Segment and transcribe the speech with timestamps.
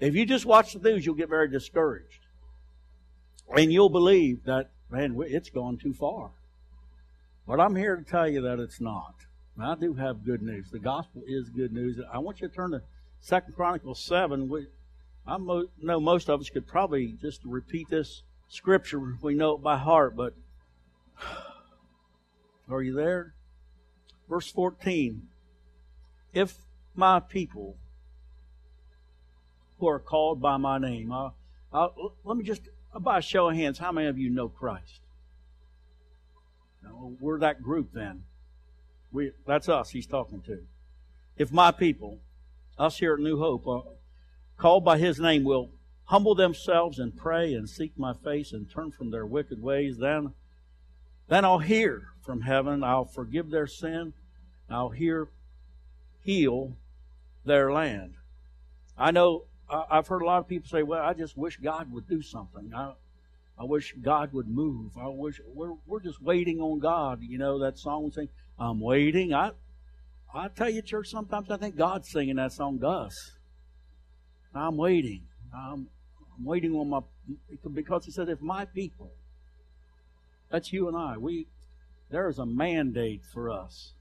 [0.00, 2.26] If you just watch the news, you'll get very discouraged.
[3.56, 6.30] And you'll believe that, man, it's gone too far.
[7.46, 9.14] But I'm here to tell you that it's not.
[9.60, 10.70] I do have good news.
[10.70, 11.98] The gospel is good news.
[12.12, 12.82] I want you to turn to
[13.20, 14.66] Second Chronicles 7.
[15.26, 19.16] I know most of us could probably just repeat this scripture.
[19.20, 20.34] We know it by heart, but
[22.70, 23.34] are you there?
[24.28, 25.26] Verse 14.
[26.32, 26.54] If
[26.94, 27.76] my people
[29.78, 31.34] who are called by my name, I'll,
[31.72, 32.62] I'll, let me just,
[32.98, 35.00] by a show of hands, how many of you know Christ?
[36.82, 38.24] No, we're that group then.
[39.12, 40.58] We, that's us he's talking to.
[41.36, 42.18] If my people,
[42.78, 43.80] us here at New Hope, uh,
[44.56, 45.70] called by his name, will
[46.04, 50.32] humble themselves and pray and seek my face and turn from their wicked ways, then,
[51.28, 52.82] then I'll hear from heaven.
[52.82, 54.14] I'll forgive their sin.
[54.68, 55.28] I'll hear,
[56.22, 56.76] heal
[57.44, 58.14] their land.
[58.96, 62.08] I know I've heard a lot of people say, well, I just wish God would
[62.08, 62.72] do something.
[62.74, 62.94] I,
[63.58, 64.92] I wish God would move.
[64.96, 67.20] I wish we're we're just waiting on God.
[67.22, 69.34] You know that song we sing, I'm waiting.
[69.34, 69.50] I
[70.32, 73.38] I tell you, church, sometimes I think God's singing that song to us.
[74.54, 75.22] I'm waiting.
[75.54, 75.88] I'm,
[76.36, 77.00] I'm waiting on my
[77.72, 79.12] because he said, if my people,
[80.50, 81.46] that's you and I, we
[82.10, 83.92] there is a mandate for us.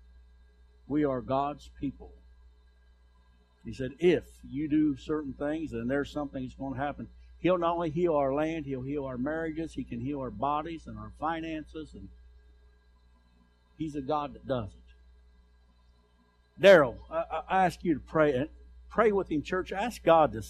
[0.87, 2.13] We are God's people.
[3.67, 7.09] He said, if you do certain things, then there's something that's going to happen.
[7.39, 10.87] He'll not only heal our land, He'll heal our marriages, He can heal our bodies
[10.87, 12.07] and our finances, and
[13.77, 16.63] He's a God that does it.
[16.63, 18.47] Daryl, I, I, ask you to pray.
[18.89, 19.73] Pray with him, church.
[19.73, 20.41] Ask God to,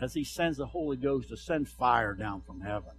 [0.00, 2.94] as He sends the Holy Ghost to send fire down from heaven.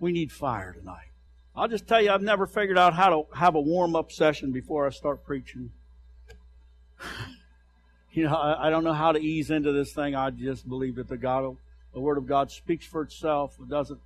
[0.00, 1.12] We need fire tonight.
[1.54, 4.50] I'll just tell you, I've never figured out how to have a warm up session
[4.50, 5.70] before I start preaching.
[8.18, 10.16] You know, I, I, don't know how to ease into this thing.
[10.16, 11.56] I just believe that the God,
[11.94, 13.56] the Word of God speaks for itself.
[13.60, 14.00] It doesn't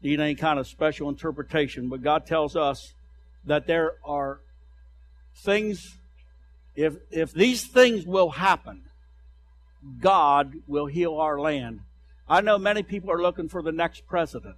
[0.00, 1.90] need any kind of special interpretation.
[1.90, 2.94] But God tells us
[3.44, 4.40] that there are
[5.34, 5.98] things.
[6.74, 8.84] If if these things will happen,
[10.00, 11.80] God will heal our land.
[12.26, 14.56] I know many people are looking for the next president.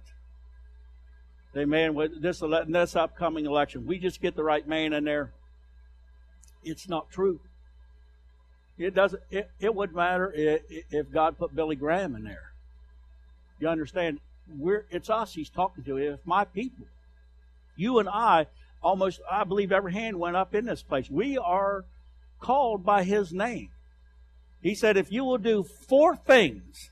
[1.57, 1.95] Amen.
[1.95, 5.33] With this this upcoming election, we just get the right man in there.
[6.63, 7.41] It's not true.
[8.79, 9.21] It doesn't.
[9.29, 12.53] It, it wouldn't matter if, if God put Billy Graham in there.
[13.59, 14.19] You understand?
[14.57, 15.97] We're it's us He's talking to.
[15.97, 16.85] If my people,
[17.75, 18.47] you and I,
[18.81, 21.09] almost I believe every hand went up in this place.
[21.09, 21.83] We are
[22.39, 23.69] called by His name.
[24.61, 26.89] He said, if you will do four things,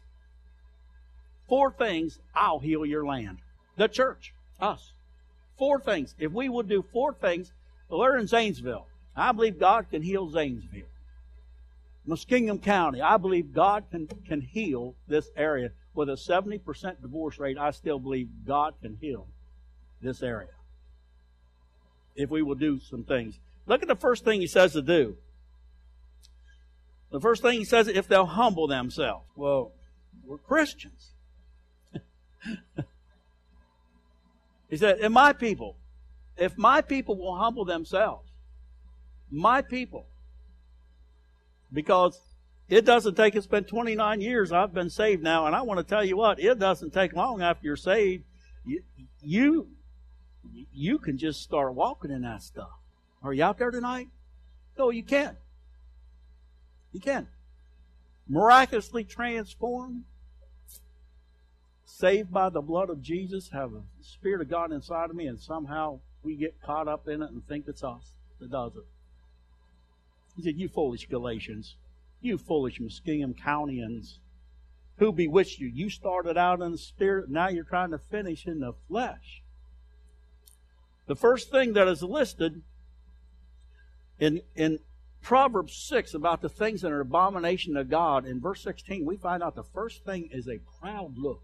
[1.47, 3.40] four things, I'll heal your land.
[3.78, 4.92] The church, us.
[5.58, 6.16] Four things.
[6.20, 7.52] If we will do four things,
[7.90, 8.88] we're in Zanesville.
[9.16, 10.88] I believe God can heal Zanesville.
[12.07, 15.72] Muskingum County, I believe God can, can heal this area.
[15.94, 19.28] With a 70% divorce rate, I still believe God can heal
[20.01, 20.50] this area.
[22.16, 23.40] If we will do some things.
[23.66, 25.17] Look at the first thing he says to do.
[27.12, 29.25] The first thing he says, if they'll humble themselves.
[29.35, 29.72] Well,
[30.25, 31.12] we're Christians.
[34.69, 35.75] he said, and my people,
[36.38, 38.29] if my people will humble themselves,
[39.31, 40.06] my people,
[41.72, 42.19] because
[42.69, 45.83] it doesn't take, it's been 29 years I've been saved now, and I want to
[45.83, 48.23] tell you what, it doesn't take long after you're saved.
[48.66, 48.83] You,
[49.22, 49.67] you,
[50.73, 52.69] you can just start walking in that stuff.
[53.23, 54.09] Are you out there tonight?
[54.78, 55.38] No, you can't.
[56.91, 57.28] You can.
[58.28, 60.03] Miraculously transformed,
[61.85, 65.39] saved by the blood of Jesus, have a Spirit of God inside of me, and
[65.39, 68.84] somehow we get caught up in it and think it's us that does it.
[70.38, 71.75] He said, You foolish Galatians,
[72.22, 74.20] you foolish Muskingum Countyans,
[74.98, 75.68] who bewitched you?
[75.68, 79.42] You started out in the spirit, now you're trying to finish in the flesh.
[81.08, 82.62] The first thing that is listed
[84.20, 84.80] in, in
[85.22, 89.42] Proverbs 6 about the things that are abomination to God, in verse 16, we find
[89.42, 91.41] out the first thing is a proud look.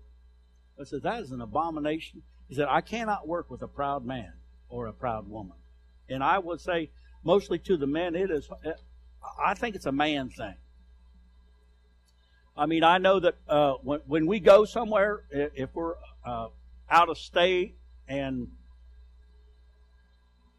[0.78, 2.22] It says that is an abomination.
[2.48, 4.34] He said, I cannot work with a proud man
[4.70, 5.58] or a proud woman.
[6.10, 6.90] And I would say
[7.24, 8.16] mostly to the men.
[8.16, 8.50] It is,
[9.44, 10.56] I think it's a man thing.
[12.56, 16.50] I mean, I know that uh, when, when we go somewhere, if we're uh,
[16.90, 17.76] out of state
[18.08, 18.48] and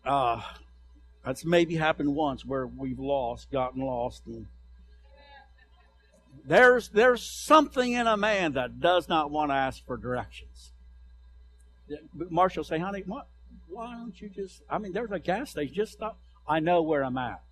[0.04, 0.40] uh,
[1.24, 4.46] that's maybe happened once where we've lost, gotten lost, and
[6.44, 10.72] there's there's something in a man that does not want to ask for directions.
[12.28, 13.28] Marshall say, "Honey, what?
[13.68, 14.62] Why don't you just?
[14.68, 15.74] I mean, there's a gas station.
[15.74, 16.18] Just stop.
[16.46, 17.42] I know where I'm at.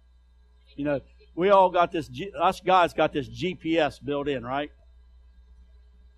[0.76, 1.00] You know,
[1.34, 4.70] we all got this, us guys got this GPS built in, right?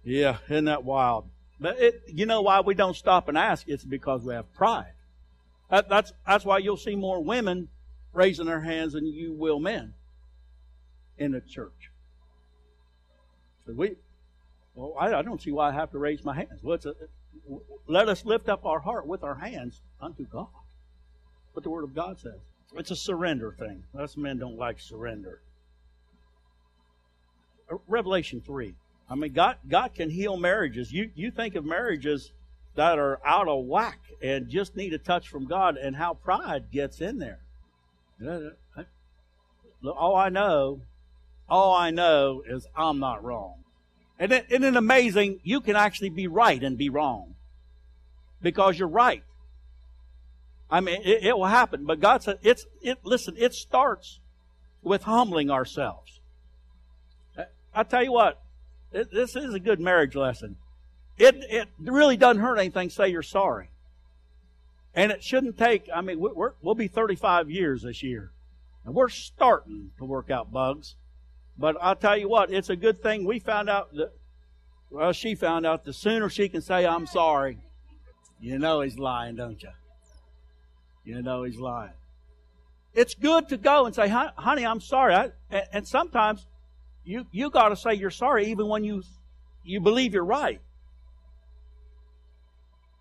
[0.03, 1.29] Yeah, isn't that wild?
[1.61, 3.67] But it, you know why we don't stop and ask?
[3.69, 4.93] It's because we have pride.
[5.71, 7.69] That, that's that's why you'll see more women
[8.13, 9.95] raising their hands than you will men
[11.17, 11.91] in the church.
[13.67, 13.97] So we,
[14.75, 16.61] well, I, I, don't see why I have to raise my hands.
[16.63, 16.93] Well, a,
[17.87, 20.49] let us lift up our heart with our hands unto God.
[21.53, 22.41] What the Word of God says.
[22.77, 23.85] It's a surrender thing.
[23.99, 25.41] Us men don't like surrender.
[27.71, 28.75] Uh, Revelation 3.
[29.09, 30.93] I mean, God, God can heal marriages.
[30.93, 32.33] You, you think of marriages
[32.75, 36.71] that are out of whack and just need a touch from God and how pride
[36.73, 37.41] gets in there.
[39.85, 40.81] All I know,
[41.49, 43.65] all I know is I'm not wrong.
[44.19, 45.41] And it, isn't it amazing?
[45.43, 47.35] You can actually be right and be wrong
[48.41, 49.23] because you're right.
[50.71, 51.85] I mean, it, it will happen.
[51.85, 54.21] But God said, "It's it." Listen, it starts
[54.83, 56.21] with humbling ourselves.
[57.75, 58.41] I tell you what,
[58.93, 60.57] it, this is a good marriage lesson.
[61.19, 62.91] It it really doesn't hurt anything.
[62.91, 63.71] Say you're sorry,
[64.95, 65.89] and it shouldn't take.
[65.95, 68.33] I mean, we're, we'll be 35 years this year,
[68.85, 70.95] and we're starting to work out bugs.
[71.57, 74.13] But I'll tell you what, it's a good thing we found out that.
[74.91, 77.59] Well, she found out the sooner she can say I'm sorry,
[78.39, 79.71] you know he's lying, don't you?
[81.05, 81.93] You know he's lying.
[82.95, 85.15] It's good to go and say, honey, I'm sorry.
[85.15, 85.31] I,
[85.73, 86.47] and sometimes
[87.05, 89.03] you, you got to say you're sorry even when you,
[89.65, 90.61] you believe you're right.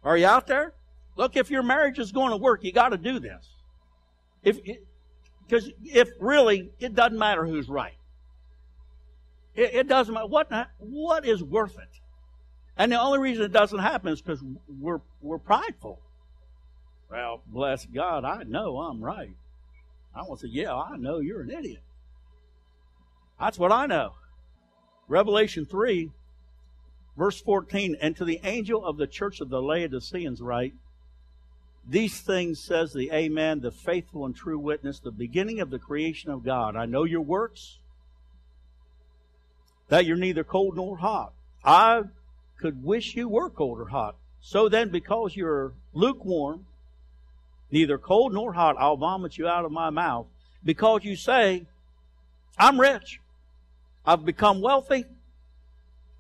[0.04, 0.74] Are you out there?
[1.16, 3.48] Look, if your marriage is going to work, you got to do this.
[4.42, 4.60] If,
[5.48, 7.94] because if really, it doesn't matter who's right.
[9.56, 10.28] It, it doesn't matter.
[10.28, 12.00] What, what is worth it?
[12.76, 16.00] And the only reason it doesn't happen is because we're, we're prideful.
[17.14, 19.36] Well, bless God, I know I'm right.
[20.16, 21.84] I want to say, yeah, I know you're an idiot.
[23.40, 24.14] That's what I know.
[25.08, 26.10] Revelation 3,
[27.16, 30.74] verse 14, and to the angel of the church of the Laodiceans write,
[31.88, 36.32] these things says the Amen, the faithful and true witness, the beginning of the creation
[36.32, 36.76] of God.
[36.76, 37.78] I know your works,
[39.90, 41.34] that you're neither cold nor hot.
[41.64, 42.06] I
[42.60, 44.16] could wish you were cold or hot.
[44.42, 46.66] So then, because you're lukewarm,
[47.74, 50.28] neither cold nor hot, I'll vomit you out of my mouth.
[50.64, 51.66] Because you say,
[52.58, 53.20] I'm rich.
[54.06, 55.06] I've become wealthy.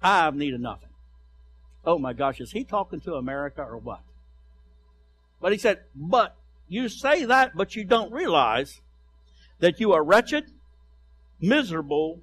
[0.01, 0.89] I have need of nothing.
[1.85, 4.01] Oh my gosh, is he talking to America or what?
[5.39, 6.35] But he said, but
[6.67, 8.81] you say that, but you don't realize
[9.59, 10.45] that you are wretched,
[11.39, 12.19] miserable,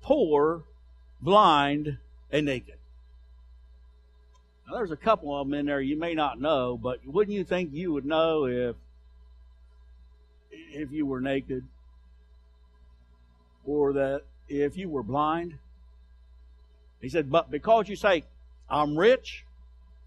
[0.00, 0.62] poor,
[1.20, 1.98] blind,
[2.30, 2.76] and naked.
[4.66, 7.44] Now, there's a couple of them in there you may not know, but wouldn't you
[7.44, 8.76] think you would know if
[10.50, 11.64] if you were naked
[13.64, 15.58] or that if you were blind?
[17.00, 18.24] He said, but because you say,
[18.70, 19.44] I'm rich,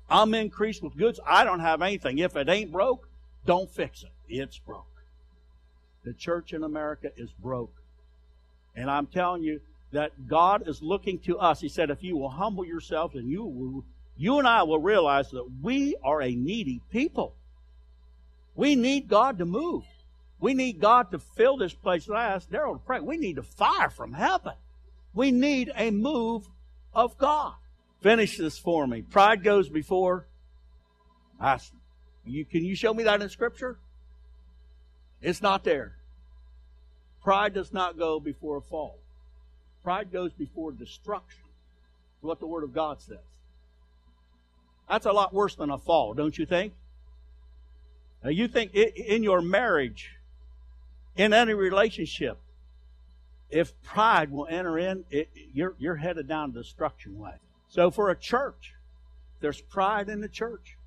[0.10, 2.20] I'm increased with goods, I don't have anything.
[2.20, 3.10] If it ain't broke,
[3.46, 4.12] don't fix it.
[4.30, 4.86] It's broke.
[6.04, 7.74] The church in America is broke.
[8.76, 9.60] And I'm telling you
[9.92, 11.60] that God is looking to us.
[11.62, 13.84] He said, if you will humble yourselves and you will
[14.18, 17.36] you and I will realize that we are a needy people.
[18.56, 19.84] We need God to move.
[20.40, 22.10] We need God to fill this place.
[22.10, 23.00] I asked Daryl to pray.
[23.00, 24.54] We need a fire from heaven.
[25.14, 26.48] We need a move
[26.94, 27.54] of God.
[28.02, 29.02] Finish this for me.
[29.02, 30.28] Pride goes before.
[31.42, 31.74] Ask,
[32.26, 33.78] you, can you show me that in Scripture?
[35.22, 35.96] It's not there.
[37.24, 39.00] Pride does not go before a fall.
[39.84, 41.42] Pride goes before destruction.
[42.22, 43.18] What the Word of God says.
[44.90, 46.74] That's a lot worse than a fall, don't you think?
[48.24, 50.12] Now, you think in your marriage,
[51.16, 52.38] in any relationship,
[53.50, 57.34] if pride will enter in, it, you're, you're headed down the destruction way.
[57.68, 58.74] So for a church,
[59.40, 60.78] there's pride in the church.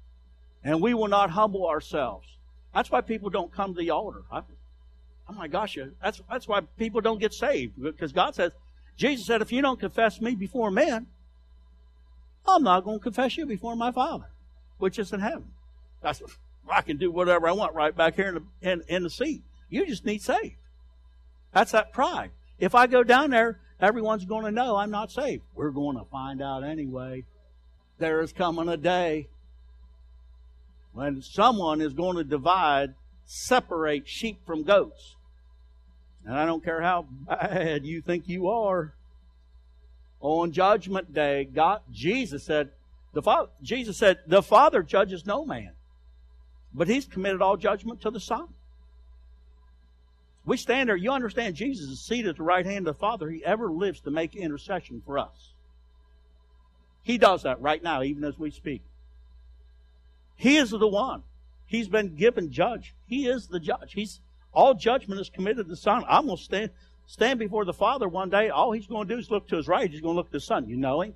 [0.65, 2.27] And we will not humble ourselves.
[2.75, 4.23] That's why people don't come to the altar.
[4.31, 4.43] I,
[5.29, 7.81] oh my gosh, that's, that's why people don't get saved.
[7.81, 8.53] Because God says,
[8.97, 11.07] Jesus said, if you don't confess me before men,
[12.49, 14.31] I'm not going to confess you before my Father,
[14.79, 15.51] which is in heaven.
[16.03, 16.23] That's,
[16.71, 19.43] I can do whatever I want right back here in the, in, in the seat.
[19.69, 20.57] You just need saved.
[21.53, 22.31] That's that pride.
[22.59, 25.43] If I go down there, everyone's going to know I'm not saved.
[25.55, 27.25] We're going to find out anyway.
[27.99, 29.29] There is coming a day
[30.93, 35.17] when someone is going to divide, separate sheep from goats.
[36.25, 38.95] And I don't care how bad you think you are
[40.21, 42.71] on judgment day, God, Jesus said,
[43.13, 45.73] the Father, Jesus said, the Father judges no man,
[46.75, 48.49] but He's committed all judgment to the Son.
[50.45, 53.29] We stand there, you understand Jesus is seated at the right hand of the Father.
[53.29, 55.53] He ever lives to make intercession for us.
[57.03, 58.83] He does that right now, even as we speak.
[60.37, 61.23] He is the one.
[61.67, 62.95] He's been given judge.
[63.07, 63.93] He is the judge.
[63.93, 64.21] He's
[64.53, 66.05] all judgment is committed to the Son.
[66.09, 66.71] I'm to stand
[67.09, 68.51] stand before the Father one day.
[68.51, 69.91] All he's going to do is look to his right.
[69.91, 70.69] He's going to look to the Son.
[70.69, 71.15] You know him?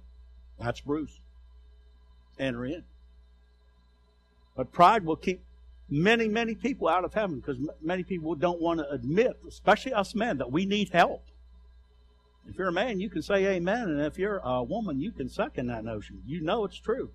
[0.59, 1.21] That's Bruce.
[2.39, 2.83] Enter in.
[4.57, 5.43] But pride will keep
[5.89, 10.15] many, many people out of heaven because many people don't want to admit, especially us
[10.15, 11.25] men, that we need help.
[12.49, 15.29] If you're a man, you can say amen, and if you're a woman, you can
[15.29, 16.23] second that notion.
[16.27, 17.11] You know it's true.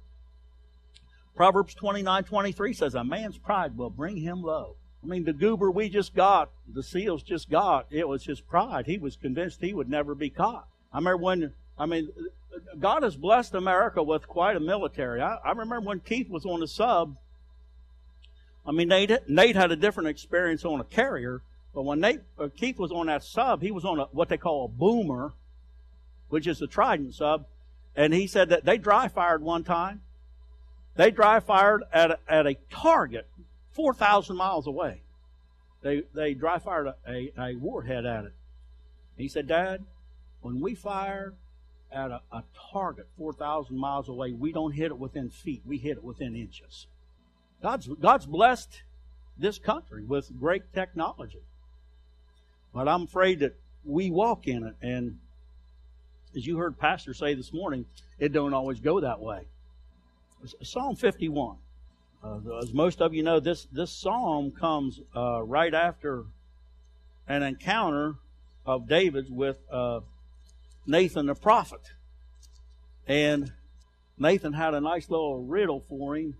[1.35, 4.77] Proverbs 29 23 says, A man's pride will bring him low.
[5.03, 8.85] I mean, the goober we just got, the seals just got, it was his pride.
[8.85, 10.67] He was convinced he would never be caught.
[10.91, 12.09] I remember when, I mean,
[12.79, 15.21] God has blessed America with quite a military.
[15.21, 17.15] I, I remember when Keith was on the sub,
[18.65, 21.41] I mean, Nate, Nate had a different experience on a carrier,
[21.73, 24.37] but when Nate, uh, Keith was on that sub, he was on a, what they
[24.37, 25.33] call a boomer,
[26.29, 27.45] which is a Trident sub,
[27.95, 30.01] and he said that they dry fired one time,
[30.95, 33.27] they dry fired at a, at a target
[33.77, 35.03] 4,000 miles away.
[35.83, 38.33] They, they dry fired a, a, a warhead at it.
[39.15, 39.85] He said, Dad,
[40.41, 41.35] when we fire
[41.91, 42.43] at a, a
[42.73, 46.87] target 4,000 miles away, we don't hit it within feet, we hit it within inches.
[47.61, 48.81] God's, God's blessed
[49.37, 51.43] this country with great technology.
[52.73, 53.55] But I'm afraid that
[53.85, 55.19] we walk in it, and
[56.35, 57.85] as you heard Pastor say this morning,
[58.17, 59.43] it don't always go that way.
[60.63, 61.57] Psalm 51.
[62.23, 66.25] Uh, as most of you know, this this psalm comes uh, right after
[67.27, 68.15] an encounter
[68.65, 70.01] of David's with uh,
[70.85, 71.81] Nathan the prophet,
[73.07, 73.53] and
[74.17, 76.35] Nathan had a nice little riddle for him,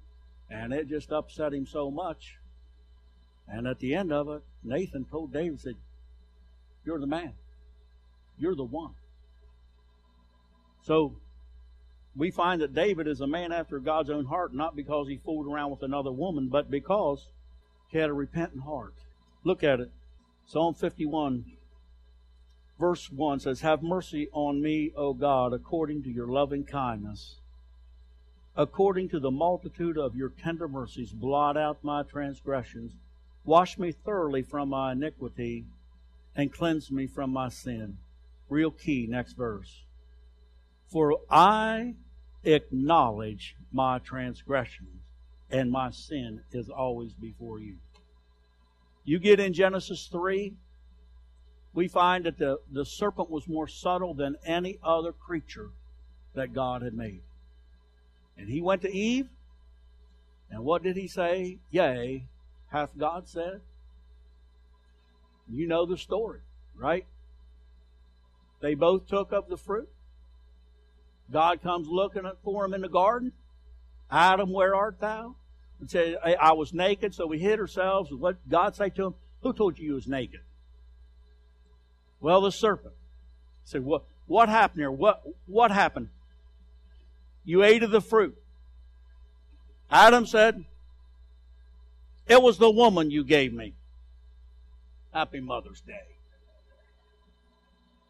[0.49, 2.37] and it just upset him so much.
[3.47, 5.75] And at the end of it, Nathan told David, "said
[6.85, 7.33] You're the man.
[8.39, 8.95] You're the one."
[10.83, 11.17] So
[12.17, 15.45] we find that David is a man after God's own heart, not because he fooled
[15.45, 17.27] around with another woman, but because
[17.89, 18.95] he had a repentant heart.
[19.43, 19.91] Look at it.
[20.47, 21.45] Psalm 51,
[22.79, 27.35] verse 1 says, Have mercy on me, O God, according to your loving kindness.
[28.55, 32.93] According to the multitude of your tender mercies, blot out my transgressions.
[33.45, 35.65] Wash me thoroughly from my iniquity
[36.35, 37.97] and cleanse me from my sin.
[38.49, 39.83] Real key, next verse.
[40.87, 41.93] For I
[42.43, 45.01] acknowledge my transgressions,
[45.49, 47.77] and my sin is always before you.
[49.03, 50.53] You get in Genesis 3,
[51.73, 55.69] we find that the, the serpent was more subtle than any other creature
[56.33, 57.21] that God had made.
[58.37, 59.29] And he went to Eve,
[60.49, 61.59] and what did he say?
[61.71, 62.27] Yea,
[62.67, 63.61] hath God said?
[65.49, 66.41] You know the story,
[66.75, 67.05] right?
[68.59, 69.89] They both took of the fruit.
[71.31, 73.33] God comes looking for him in the garden.
[74.09, 75.35] Adam, where art thou?
[75.79, 78.09] And said, I was naked, so we hid ourselves.
[78.11, 79.15] And what God say to him?
[79.43, 80.39] Who told you you was naked?
[82.19, 82.95] Well, the serpent.
[83.63, 84.91] He said, what, what happened here?
[84.91, 86.09] What, what happened?
[87.43, 88.37] You ate of the fruit.
[89.89, 90.65] Adam said,
[92.27, 93.73] It was the woman you gave me.
[95.13, 96.17] Happy Mother's Day.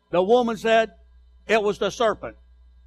[0.10, 0.94] The woman said,
[1.48, 2.36] It was the serpent.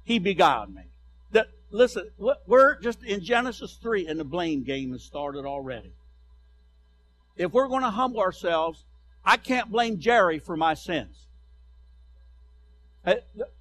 [0.03, 0.83] He beguiled me.
[1.31, 2.09] That, listen,
[2.47, 5.93] we're just in Genesis 3 and the blame game has started already.
[7.37, 8.85] If we're going to humble ourselves,
[9.23, 11.27] I can't blame Jerry for my sins.
[13.05, 13.15] Uh,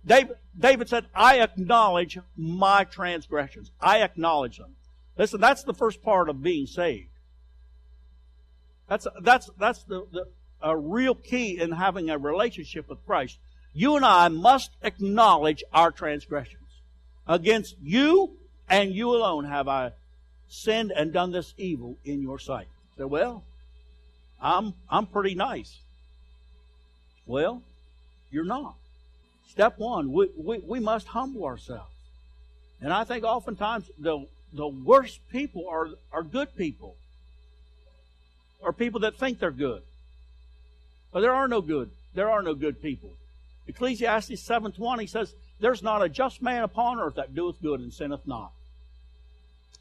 [0.04, 3.70] David, David said, I acknowledge my transgressions.
[3.80, 4.76] I acknowledge them.
[5.16, 7.08] Listen, that's the first part of being saved.
[8.88, 10.26] That's, that's, that's the, the,
[10.60, 13.38] a real key in having a relationship with Christ.
[13.72, 16.56] You and I must acknowledge our transgressions.
[17.26, 18.36] Against you
[18.68, 19.92] and you alone have I
[20.48, 22.66] sinned and done this evil in your sight.
[22.98, 23.44] Say, well,
[24.40, 25.78] I'm I'm pretty nice.
[27.26, 27.62] Well,
[28.30, 28.74] you're not.
[29.48, 31.94] Step one, we, we, we must humble ourselves.
[32.80, 36.96] And I think oftentimes the the worst people are are good people.
[38.60, 39.82] Or people that think they're good.
[41.12, 41.90] But there are no good.
[42.14, 43.10] There are no good people.
[43.66, 48.26] Ecclesiastes 7.20 says, There's not a just man upon earth that doeth good and sinneth
[48.26, 48.52] not.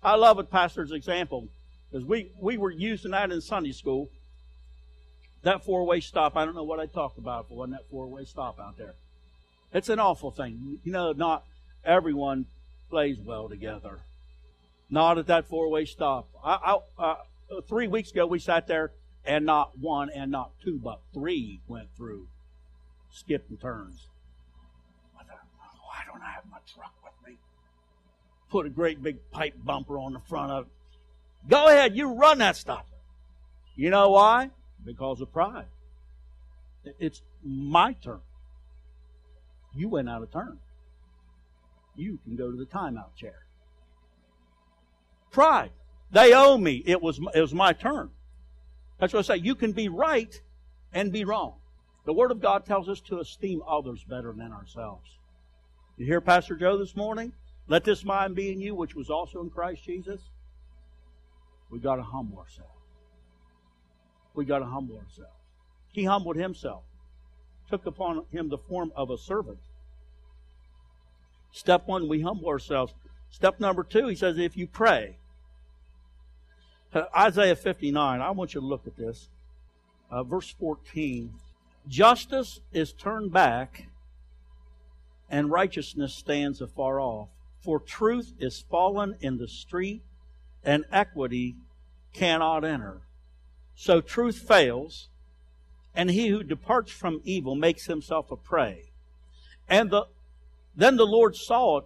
[0.01, 1.47] I love it, Pastor's example,
[1.91, 4.09] because we, we were using that in Sunday school.
[5.43, 8.25] That four-way stop, I don't know what I talked about if it wasn't that four-way
[8.25, 8.95] stop out there.
[9.73, 10.79] It's an awful thing.
[10.83, 11.45] You know, not
[11.83, 12.45] everyone
[12.89, 13.99] plays well together.
[14.89, 16.27] Not at that four-way stop.
[16.43, 17.15] I, I, uh,
[17.67, 18.91] three weeks ago, we sat there,
[19.25, 22.27] and not one and not two, but three went through
[23.11, 24.07] skipping turns.
[25.19, 25.39] I thought,
[25.81, 27.37] why don't I have my truck with me?
[28.49, 30.71] put a great big pipe bumper on the front of it.
[31.49, 32.85] Go ahead, you run that stuff.
[33.75, 34.49] You know why?
[34.85, 35.67] Because of pride.
[36.99, 38.19] It's my turn.
[39.75, 40.57] You went out of turn.
[41.95, 43.45] You can go to the timeout chair.
[45.31, 45.71] Pride.
[46.11, 46.83] They owe me.
[46.85, 48.09] It was, it was my turn.
[48.97, 49.41] That's what I say.
[49.41, 50.41] You can be right
[50.91, 51.58] and be wrong.
[52.09, 55.07] The Word of God tells us to esteem others better than ourselves.
[55.95, 57.33] You hear Pastor Joe this morning?
[57.67, 60.19] Let this mind be in you, which was also in Christ Jesus.
[61.69, 62.71] We've got to humble ourselves.
[64.33, 65.35] We've got to humble ourselves.
[65.91, 66.81] He humbled himself,
[67.69, 69.59] took upon him the form of a servant.
[71.51, 72.91] Step one, we humble ourselves.
[73.29, 75.17] Step number two, he says, if you pray.
[77.15, 79.29] Isaiah 59, I want you to look at this.
[80.09, 81.35] Uh, verse 14.
[81.87, 83.87] Justice is turned back,
[85.29, 87.29] and righteousness stands afar off.
[87.61, 90.01] For truth is fallen in the street,
[90.63, 91.55] and equity
[92.13, 93.01] cannot enter.
[93.75, 95.09] So truth fails,
[95.95, 98.91] and he who departs from evil makes himself a prey.
[99.67, 100.05] And the,
[100.75, 101.85] then the Lord saw it,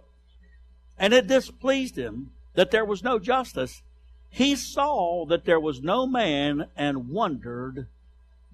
[0.98, 3.82] and it displeased him that there was no justice.
[4.30, 7.88] He saw that there was no man and wondered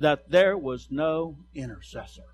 [0.01, 2.25] that there was no intercessor.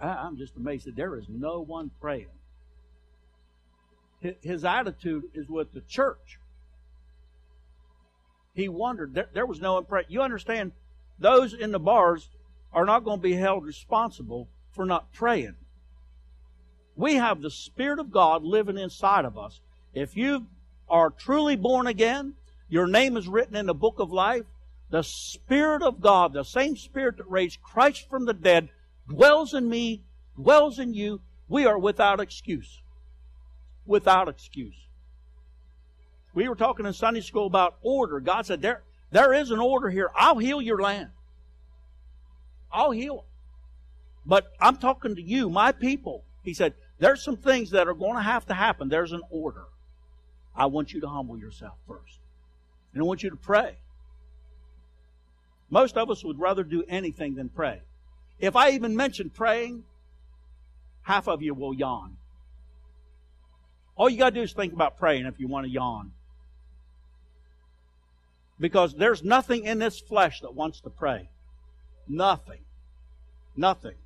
[0.00, 2.28] I'm just amazed that there is no one praying.
[4.40, 6.38] His attitude is with the church.
[8.54, 9.14] He wondered.
[9.34, 10.06] There, was no one praying.
[10.08, 10.72] You understand,
[11.18, 12.30] those in the bars
[12.72, 15.56] are not going to be held responsible for not praying.
[16.96, 19.60] We have the Spirit of God living inside of us.
[19.92, 20.46] If you
[20.88, 22.34] are truly born again,
[22.70, 24.44] your name is written in the book of life,
[24.90, 28.68] the Spirit of God, the same Spirit that raised Christ from the dead,
[29.08, 30.02] dwells in me,
[30.36, 31.20] dwells in you.
[31.48, 32.80] We are without excuse.
[33.86, 34.76] Without excuse.
[36.34, 38.20] We were talking in Sunday school about order.
[38.20, 40.10] God said, there, there is an order here.
[40.14, 41.10] I'll heal your land.
[42.72, 43.24] I'll heal.
[44.26, 46.24] But I'm talking to you, my people.
[46.42, 48.88] He said, there's some things that are going to have to happen.
[48.88, 49.64] There's an order.
[50.56, 52.18] I want you to humble yourself first.
[52.92, 53.76] And I want you to pray.
[55.74, 57.80] Most of us would rather do anything than pray.
[58.38, 59.82] If I even mention praying,
[61.02, 62.16] half of you will yawn.
[63.96, 66.12] All you got to do is think about praying if you want to yawn.
[68.60, 71.28] Because there's nothing in this flesh that wants to pray.
[72.06, 72.60] Nothing.
[73.56, 73.96] Nothing.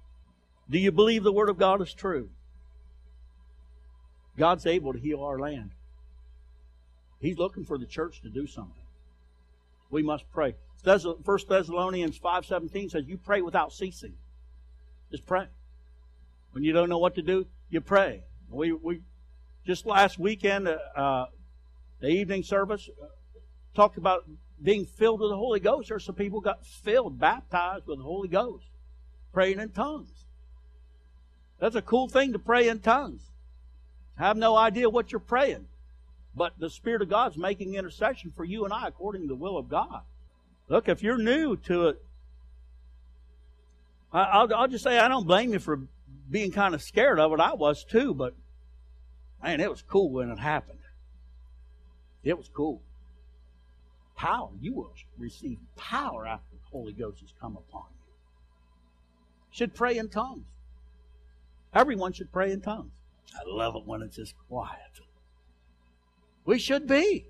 [0.70, 2.30] Do you believe the Word of God is true?
[4.38, 5.72] God's able to heal our land.
[7.20, 8.86] He's looking for the church to do something.
[9.90, 10.54] We must pray.
[10.84, 14.14] First Thessalonians 5.17 says, you pray without ceasing.
[15.10, 15.46] Just pray.
[16.52, 18.22] When you don't know what to do, you pray.
[18.50, 19.00] We, we
[19.66, 21.26] just last weekend, uh, uh
[22.00, 23.06] the evening service, uh,
[23.74, 24.24] talked about
[24.62, 25.88] being filled with the Holy Ghost.
[25.88, 28.66] There's some people got filled, baptized with the Holy Ghost,
[29.32, 30.24] praying in tongues.
[31.58, 33.22] That's a cool thing to pray in tongues.
[34.16, 35.66] Have no idea what you're praying,
[36.34, 39.56] but the Spirit of God's making intercession for you and I according to the will
[39.56, 40.02] of God.
[40.68, 42.02] Look, if you're new to it,
[44.12, 45.80] I'll, I'll just say I don't blame you for
[46.30, 47.40] being kind of scared of it.
[47.40, 48.34] I was too, but
[49.42, 50.78] man, it was cool when it happened.
[52.22, 52.82] It was cool.
[54.16, 54.50] Power.
[54.60, 58.12] You will receive power after the Holy Ghost has come upon you.
[59.50, 60.46] Should pray in tongues.
[61.72, 62.92] Everyone should pray in tongues.
[63.34, 65.00] I love it when it's just quiet.
[66.44, 67.26] We should be.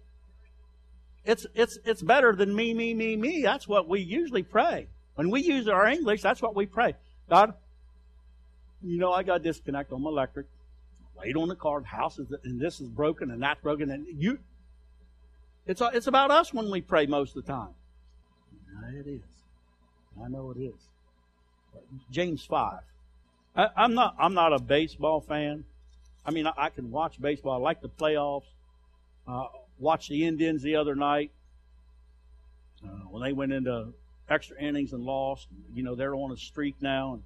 [1.25, 3.43] It's, it's, it's better than me, me, me, me.
[3.43, 4.89] That's what we usually pray.
[5.15, 6.95] When we use our English, that's what we pray.
[7.29, 7.55] God,
[8.83, 10.47] you know, I got disconnect on my electric.
[11.19, 13.91] Laid on the car, the house is, and this is broken and that's broken.
[13.91, 14.39] And you,
[15.67, 17.75] it's, it's about us when we pray most of the time.
[18.95, 19.21] It is.
[20.25, 20.75] I know it is.
[22.11, 22.81] James 5.
[23.57, 25.65] I, am not, I'm not a baseball fan.
[26.25, 27.55] I mean, I, I, can watch baseball.
[27.55, 28.45] I like the playoffs.
[29.27, 29.47] Uh,
[29.79, 31.31] watched the Indians the other night
[32.85, 33.93] uh, when they went into
[34.29, 35.49] extra innings and lost.
[35.75, 37.15] You know, they're on a streak now.
[37.15, 37.23] And,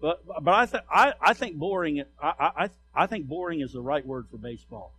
[0.00, 3.80] but but I think I, I think boring I, I I think boring is the
[3.80, 4.92] right word for baseball.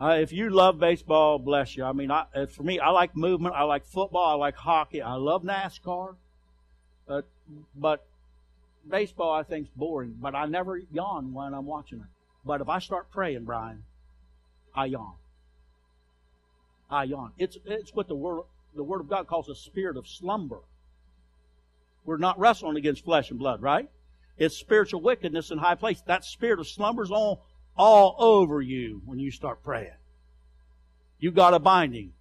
[0.00, 1.84] Uh, if you love baseball, bless you.
[1.84, 3.54] I mean, I, uh, for me, I like movement.
[3.54, 4.26] I like football.
[4.26, 5.00] I like hockey.
[5.00, 6.16] I love NASCAR.
[7.06, 7.26] But
[7.76, 8.04] but
[8.88, 10.16] baseball, I think, is boring.
[10.20, 12.06] But I never yawn when I'm watching it.
[12.44, 13.84] But if I start praying, Brian,
[14.74, 15.14] I yawn.
[16.90, 17.32] I yawn.
[17.38, 18.42] It's, it's what the word,
[18.74, 20.60] the word of God calls a spirit of slumber.
[22.04, 23.88] We're not wrestling against flesh and blood, right?
[24.36, 26.02] It's spiritual wickedness in high place.
[26.06, 27.38] That spirit of slumber is on
[27.76, 29.90] all over you when you start praying.
[31.18, 32.12] You got a binding.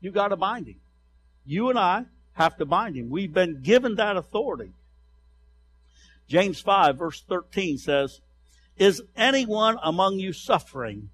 [0.00, 0.80] You got a binding.
[1.46, 3.08] You and I have to bind him.
[3.08, 4.72] We've been given that authority.
[6.28, 8.20] James 5 verse 13 says,
[8.76, 11.10] Is anyone among you suffering?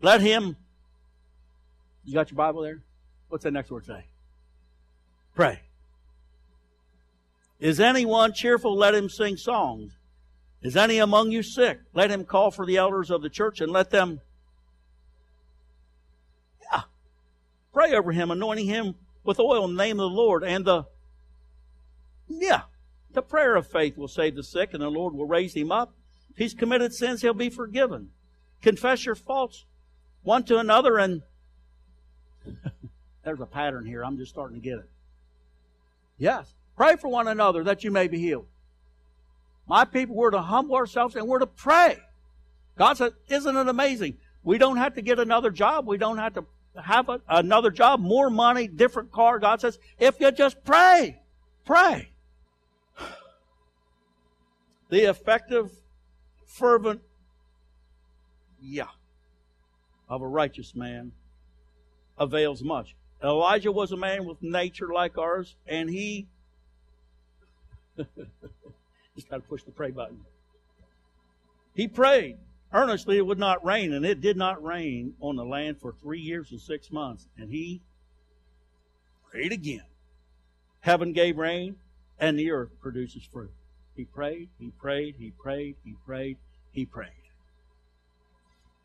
[0.00, 0.56] Let him,
[2.04, 2.82] you got your Bible there?
[3.28, 4.06] What's that next word say?
[5.34, 5.60] Pray.
[7.58, 8.74] Is anyone cheerful?
[8.76, 9.92] Let him sing songs.
[10.62, 11.80] Is any among you sick?
[11.94, 14.20] Let him call for the elders of the church and let them
[16.62, 16.82] yeah,
[17.72, 20.42] pray over him, anointing him with oil in the name of the Lord.
[20.44, 20.84] And the
[22.28, 22.62] yeah,
[23.12, 25.94] the prayer of faith will save the sick, and the Lord will raise him up.
[26.30, 28.10] If he's committed sins, he'll be forgiven.
[28.62, 29.64] Confess your faults
[30.22, 31.22] one to another, and
[33.24, 34.04] there's a pattern here.
[34.04, 34.90] I'm just starting to get it.
[36.18, 36.54] Yes.
[36.76, 38.46] Pray for one another that you may be healed.
[39.66, 41.98] My people, we're to humble ourselves and we're to pray.
[42.76, 44.16] God said, isn't it amazing?
[44.42, 45.86] We don't have to get another job.
[45.86, 46.44] We don't have to
[46.82, 49.38] have a, another job, more money, different car.
[49.38, 51.20] God says, if you just pray,
[51.64, 52.10] pray.
[54.88, 55.70] The effective,
[56.50, 57.00] fervent,
[58.60, 58.88] yeah,
[60.08, 61.12] of a righteous man
[62.18, 62.94] avails much.
[63.22, 66.26] Elijah was a man with nature like ours, and he
[67.96, 70.20] just got to push the pray button.
[71.74, 72.38] He prayed
[72.72, 76.20] earnestly it would not rain, and it did not rain on the land for three
[76.20, 77.26] years and six months.
[77.36, 77.80] And he
[79.30, 79.84] prayed again.
[80.80, 81.76] Heaven gave rain,
[82.18, 83.52] and the earth produces fruit.
[84.00, 86.38] He prayed, he prayed, he prayed, he prayed,
[86.72, 87.10] he prayed.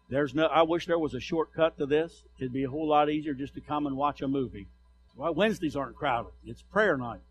[0.10, 2.24] There's no I wish there was a shortcut to this.
[2.38, 4.68] It'd be a whole lot easier just to come and watch a movie.
[5.16, 6.34] Why Wednesdays aren't crowded.
[6.46, 7.22] It's prayer night.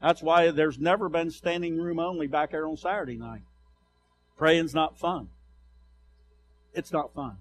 [0.00, 3.42] That's why there's never been standing room only back there on Saturday night.
[4.38, 5.28] Praying's not fun.
[6.72, 7.36] It's not fun.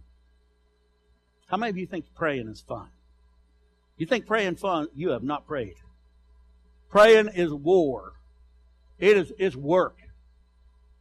[1.48, 2.90] How many of you think praying is fun?
[3.98, 4.90] You think praying fun?
[4.94, 5.76] You have not prayed.
[6.90, 8.16] Praying is war.
[9.00, 9.98] It is it's work.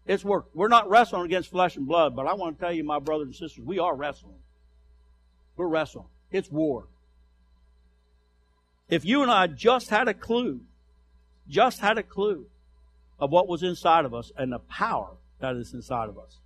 [0.06, 0.46] It's work.
[0.52, 3.26] We're not wrestling against flesh and blood, but I want to tell you, my brothers
[3.26, 4.38] and sisters, we are wrestling.
[5.56, 6.06] We're wrestling.
[6.30, 6.88] It's war.
[8.88, 10.60] If you and I just had a clue,
[11.48, 12.46] just had a clue
[13.18, 16.38] of what was inside of us and the power that is inside of us.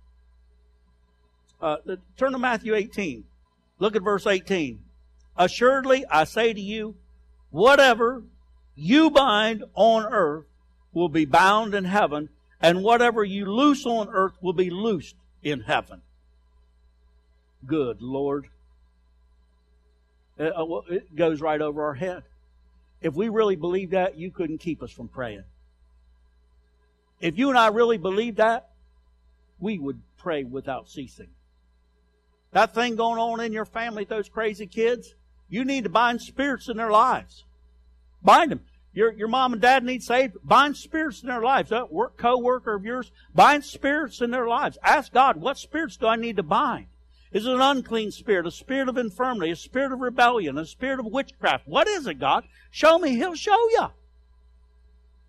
[1.61, 1.77] Uh,
[2.15, 3.25] turn to Matthew 18.
[3.79, 4.79] Look at verse 18.
[5.35, 6.95] Assuredly, I say to you,
[7.49, 8.23] whatever
[8.75, 10.45] you bind on earth
[10.93, 12.29] will be bound in heaven,
[12.61, 16.01] and whatever you loose on earth will be loosed in heaven.
[17.65, 18.47] Good Lord.
[20.39, 22.23] Uh, it goes right over our head.
[23.01, 25.43] If we really believe that, you couldn't keep us from praying.
[27.21, 28.69] If you and I really believe that,
[29.59, 31.27] we would pray without ceasing.
[32.51, 35.13] That thing going on in your family, those crazy kids,
[35.49, 37.43] you need to bind spirits in their lives.
[38.23, 38.61] Bind them.
[38.93, 40.37] Your, your mom and dad need saved.
[40.43, 41.69] Bind spirits in their lives.
[41.69, 44.77] That work co-worker of yours, bind spirits in their lives.
[44.83, 46.87] Ask God, what spirits do I need to bind?
[47.31, 50.99] Is it an unclean spirit, a spirit of infirmity, a spirit of rebellion, a spirit
[50.99, 51.67] of witchcraft?
[51.67, 52.45] What is it, God?
[52.71, 53.11] Show me.
[53.11, 53.87] He'll show you.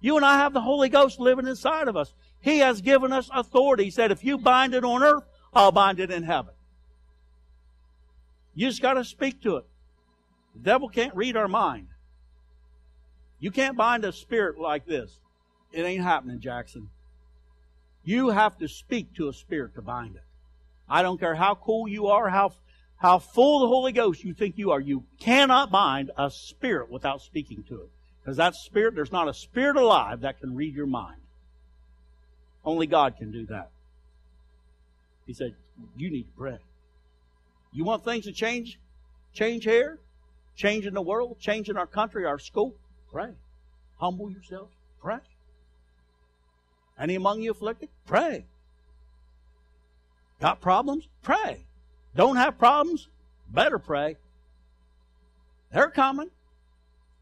[0.01, 2.15] You and I have the Holy Ghost living inside of us.
[2.41, 3.85] He has given us authority.
[3.85, 6.55] He said, if you bind it on earth, I'll bind it in heaven.
[8.55, 9.67] You just got to speak to it.
[10.55, 11.89] The devil can't read our mind.
[13.41, 15.19] You can't bind a spirit like this.
[15.73, 16.91] It ain't happening, Jackson.
[18.05, 20.23] You have to speak to a spirit to bind it.
[20.89, 22.53] I don't care how cool you are, how,
[22.97, 24.81] how full the Holy Ghost you think you are.
[24.81, 27.91] You cannot bind a spirit without speaking to it.
[28.21, 31.21] Because that spirit, there's not a spirit alive that can read your mind.
[32.65, 33.71] Only God can do that.
[35.27, 35.55] He said,
[35.97, 36.59] you need to pray.
[37.73, 38.79] You want things to change?
[39.33, 39.99] Change here?
[40.57, 41.39] Change in the world?
[41.41, 42.75] Change in our country, our school?
[43.13, 43.31] Pray.
[43.97, 44.69] Humble yourself.
[45.01, 45.19] Pray.
[46.99, 47.89] Any among you afflicted?
[48.07, 48.45] Pray.
[50.41, 51.09] Got problems?
[51.23, 51.65] Pray.
[52.15, 53.09] Don't have problems?
[53.49, 54.17] Better pray.
[55.73, 56.31] They're coming.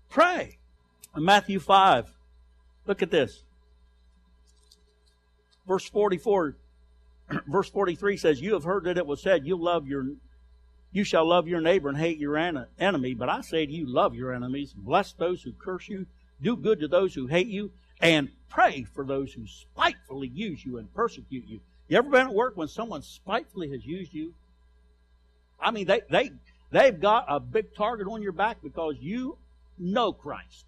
[0.09, 0.59] Pray.
[1.16, 2.12] In Matthew 5,
[2.87, 3.42] look at this.
[5.66, 6.57] Verse 44,
[7.46, 10.07] verse 43 says, You have heard that it was said, You love your
[10.92, 13.14] you shall love your neighbor and hate your enemy.
[13.14, 16.07] But I say to you, love your enemies, bless those who curse you,
[16.40, 17.70] do good to those who hate you,
[18.01, 21.61] and pray for those who spitefully use you and persecute you.
[21.88, 24.35] You ever been at work when someone spitefully has used you?
[25.61, 26.31] I mean, they, they,
[26.70, 29.38] they've got a big target on your back because you
[29.79, 30.64] know Christ.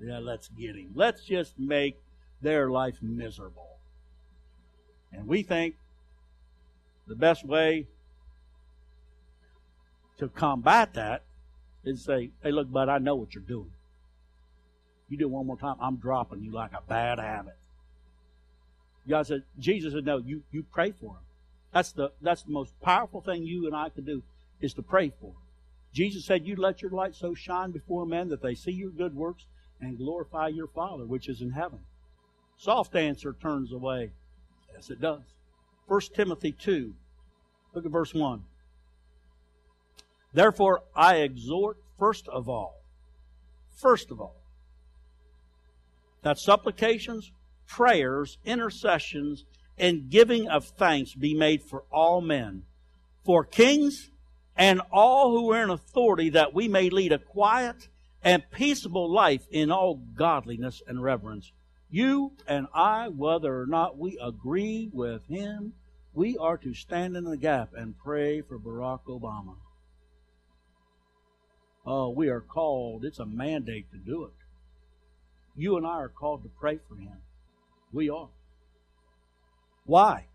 [0.00, 0.92] Yeah, let's get him.
[0.94, 1.96] Let's just make
[2.40, 3.78] their life miserable.
[5.12, 5.76] And we think
[7.06, 7.86] the best way
[10.22, 11.24] to combat that
[11.84, 13.72] is say, hey, look, bud, I know what you're doing.
[15.08, 17.56] You do it one more time, I'm dropping you like a bad habit.
[19.08, 21.24] God said, Jesus said, no, you, you pray for him.
[21.72, 24.22] That's the, that's the most powerful thing you and I can do
[24.60, 25.36] is to pray for him.
[25.92, 29.14] Jesus said, you let your light so shine before men that they see your good
[29.14, 29.46] works
[29.80, 31.80] and glorify your Father which is in heaven.
[32.56, 34.12] Soft answer turns away.
[34.72, 35.22] Yes, it does.
[35.88, 36.94] 1 Timothy 2.
[37.74, 38.44] Look at verse 1.
[40.32, 42.82] Therefore, I exhort first of all,
[43.80, 44.42] first of all,
[46.22, 47.30] that supplications,
[47.66, 49.44] prayers, intercessions,
[49.78, 52.62] and giving of thanks be made for all men,
[53.24, 54.10] for kings
[54.56, 57.88] and all who are in authority, that we may lead a quiet
[58.22, 61.52] and peaceable life in all godliness and reverence.
[61.90, 65.74] You and I, whether or not we agree with him,
[66.14, 69.56] we are to stand in the gap and pray for Barack Obama.
[71.84, 74.32] Oh, we are called, it's a mandate to do it.
[75.56, 77.16] You and I are called to pray for him.
[77.92, 78.28] We are.
[79.84, 80.26] Why?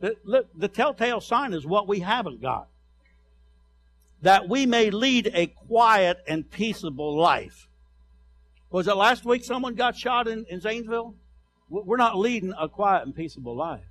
[0.00, 2.68] The, the telltale sign is what we haven't got.
[4.22, 7.68] That we may lead a quiet and peaceable life.
[8.70, 11.14] Was it last week someone got shot in, in Zanesville?
[11.68, 13.84] We're not leading a quiet and peaceable life.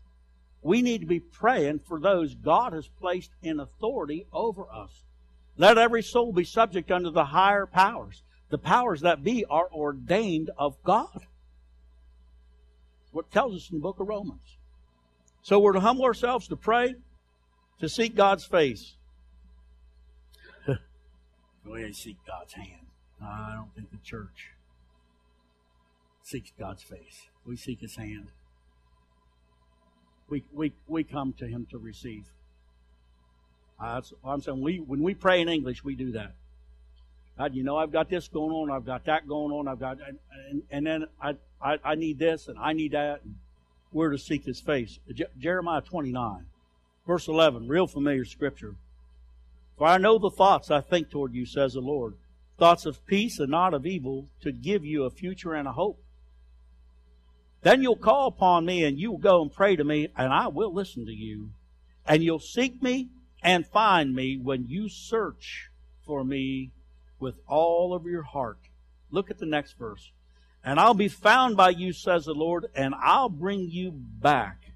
[0.62, 5.04] We need to be praying for those God has placed in authority over us.
[5.58, 8.24] Let every soul be subject unto the higher powers.
[8.50, 11.26] The powers that be are ordained of God.
[13.12, 14.58] What tells us in the book of Romans.
[15.44, 16.96] So we're to humble ourselves to pray,
[17.80, 18.96] to seek God's face.
[21.66, 22.88] we seek God's hand.
[23.22, 24.52] I don't think the church
[26.24, 27.28] seeks God's face.
[27.46, 28.28] We seek His hand.
[30.30, 32.26] We, we, we come to Him to receive.
[33.80, 36.34] Uh, I'm saying we, when we pray in English, we do that.
[37.38, 39.98] God, you know, I've got this going on, I've got that going on, I've got,
[40.08, 43.22] and, and, and then I, I, I, need this and I need that.
[43.92, 45.00] We're to seek His face.
[45.12, 46.46] Je- Jeremiah 29,
[47.08, 48.76] verse 11, real familiar scripture.
[49.78, 52.14] For I know the thoughts I think toward you, says the Lord,
[52.60, 56.00] thoughts of peace and not of evil, to give you a future and a hope.
[57.64, 60.50] Then you'll call upon me and you will go and pray to me, and I
[60.50, 61.50] will listen to you.
[62.06, 63.10] And you'll seek me
[63.44, 65.70] and find me when you search
[66.06, 66.72] for me
[67.20, 68.60] with all of your heart.
[69.12, 70.12] Look at the next verse.
[70.64, 74.72] And I'll be found by you, says the Lord, and I'll bring you back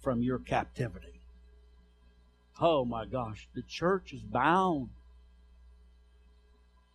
[0.00, 1.20] from your captivity.
[2.60, 4.88] Oh my gosh, the church is bound.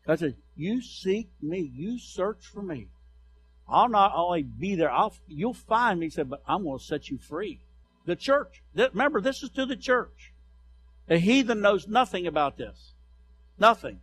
[0.07, 2.87] I said, You seek me, you search for me.
[3.69, 6.83] I'll not only be there, I'll, you'll find me, he said, but I'm going to
[6.83, 7.61] set you free.
[8.05, 8.61] The church.
[8.75, 10.33] Remember, this is to the church.
[11.11, 12.93] The heathen knows nothing about this.
[13.59, 13.99] Nothing.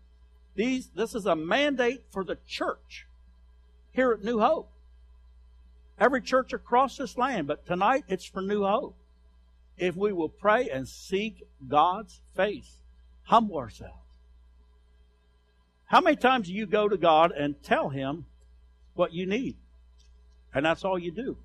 [0.55, 3.07] These, this is a mandate for the church
[3.93, 4.71] here at New Hope.
[5.99, 8.95] Every church across this land, but tonight it's for New Hope.
[9.79, 12.77] If we will pray and seek God's face,
[13.23, 13.95] humble ourselves.
[15.87, 18.27] How many times do you go to God and tell Him
[18.93, 19.57] what you need?
[20.53, 21.39] And that's all you do.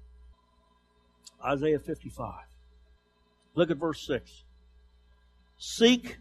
[1.42, 2.34] Isaiah 55.
[3.56, 4.44] Look at verse 6.
[5.66, 6.18] Seek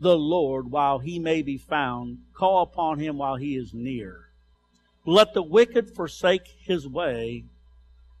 [0.00, 4.30] the Lord while he may be found, call upon him while he is near.
[5.06, 7.44] Let the wicked forsake his way,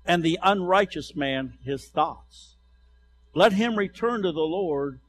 [0.06, 2.54] and the unrighteous man his thoughts.
[3.34, 5.00] Let him return to the Lord,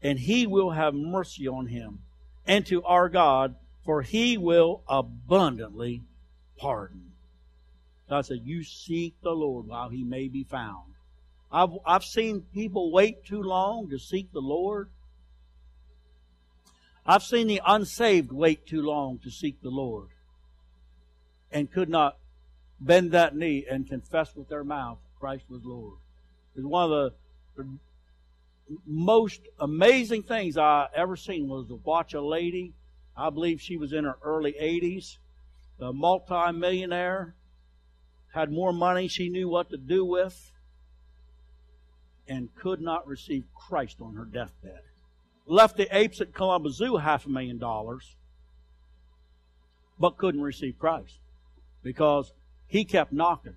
[0.00, 1.98] and he will have mercy on him,
[2.46, 6.04] and to our God, for he will abundantly
[6.56, 7.10] pardon.
[8.08, 10.94] God said, You seek the Lord while he may be found.
[11.50, 14.90] I've, I've seen people wait too long to seek the Lord.
[17.08, 20.10] I've seen the unsaved wait too long to seek the Lord
[21.50, 22.18] and could not
[22.78, 25.96] bend that knee and confess with their mouth Christ was Lord.
[26.54, 27.12] It's one of
[27.56, 27.66] the
[28.86, 32.74] most amazing things I ever seen was to watch a lady.
[33.16, 35.16] I believe she was in her early 80s,
[35.80, 37.34] a multi-millionaire,
[38.34, 40.52] had more money she knew what to do with,
[42.28, 44.82] and could not receive Christ on her deathbed.
[45.50, 48.14] Left the apes at Columbus Zoo half a million dollars,
[49.98, 51.18] but couldn't receive Christ
[51.82, 52.32] because
[52.66, 53.56] he kept knocking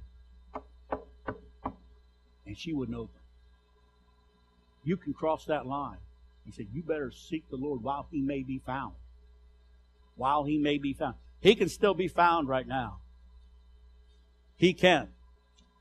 [2.48, 3.20] and she wouldn't open.
[4.84, 5.98] You can cross that line.
[6.46, 8.94] He said, You better seek the Lord while he may be found.
[10.16, 11.16] While he may be found.
[11.40, 12.98] He can still be found right now.
[14.58, 15.10] He can.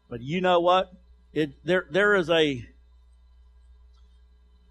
[0.08, 0.92] But you know what?
[1.32, 2.66] it there there is a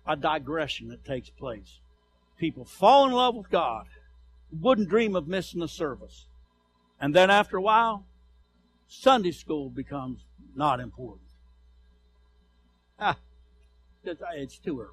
[0.10, 1.80] a digression that takes place.
[2.40, 3.86] People fall in love with God,
[4.52, 6.26] wouldn't dream of missing a service.
[7.00, 8.06] And then after a while,
[8.88, 11.28] Sunday school becomes not important.
[13.00, 13.18] Ah,
[14.04, 14.90] it's too early.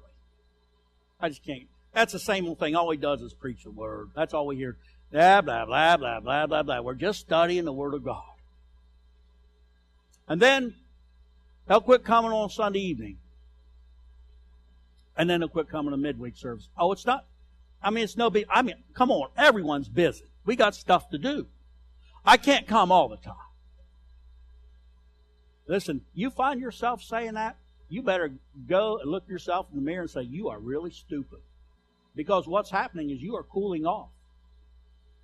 [1.19, 1.67] I just can't.
[1.93, 2.75] That's the same old thing.
[2.75, 4.11] All he does is preach the word.
[4.15, 4.77] That's all we hear.
[5.11, 6.81] Blah, blah, blah, blah, blah, blah, blah.
[6.81, 8.21] We're just studying the word of God.
[10.27, 10.75] And then
[11.67, 13.17] they'll quit coming on Sunday evening.
[15.17, 16.69] And then they'll quit coming to midweek service.
[16.77, 17.25] Oh, it's not.
[17.81, 18.45] I mean, it's no big.
[18.49, 19.29] I mean, come on.
[19.37, 20.25] Everyone's busy.
[20.45, 21.47] We got stuff to do.
[22.25, 23.35] I can't come all the time.
[25.67, 27.57] Listen, you find yourself saying that,
[27.89, 28.31] you better
[28.67, 31.39] go and look yourself in the mirror and say, You are really stupid.
[32.15, 34.09] Because what's happening is you are cooling off.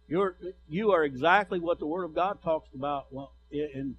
[0.07, 0.37] You're,
[0.69, 3.07] you are exactly what the Word of God talks about
[3.51, 3.95] in,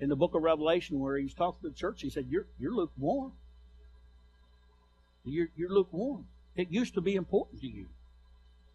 [0.00, 2.00] in the book of Revelation, where he's talking to the church.
[2.00, 3.32] He said, You're, you're lukewarm.
[5.24, 6.26] You're, you're lukewarm.
[6.56, 7.86] It used to be important to you.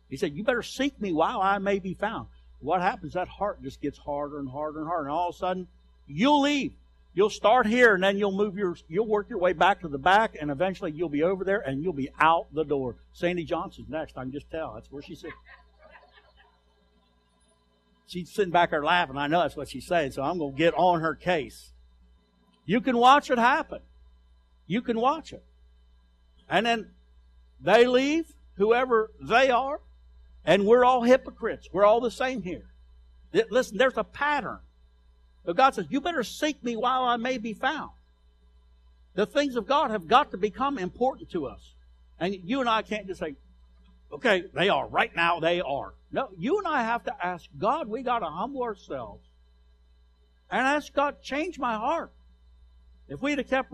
[0.09, 2.27] He said, You better seek me while I may be found.
[2.59, 3.13] What happens?
[3.13, 5.07] That heart just gets harder and harder and harder.
[5.07, 5.67] And all of a sudden,
[6.07, 6.73] you'll leave.
[7.15, 9.99] You'll start here and then you'll move your, you'll work your way back to the
[9.99, 12.95] back and eventually you'll be over there and you'll be out the door.
[13.11, 14.17] Sandy Johnson's next.
[14.17, 14.73] I can just tell.
[14.73, 15.35] That's where she's sitting.
[18.07, 19.17] She's sitting back there laughing.
[19.17, 21.71] I know that's what she's saying, so I'm going to get on her case.
[22.65, 23.79] You can watch it happen.
[24.67, 25.43] You can watch it.
[26.49, 26.91] And then
[27.59, 29.79] they leave, whoever they are,
[30.45, 31.69] and we're all hypocrites.
[31.71, 32.69] We're all the same here.
[33.49, 34.59] Listen, there's a pattern.
[35.45, 37.91] But God says, You better seek me while I may be found.
[39.15, 41.73] The things of God have got to become important to us.
[42.19, 43.35] And you and I can't just say,
[44.11, 44.87] Okay, they are.
[44.87, 45.95] Right now, they are.
[46.11, 49.25] No, you and I have to ask God, we got to humble ourselves
[50.51, 52.11] and ask God, change my heart.
[53.07, 53.73] If we'd have kept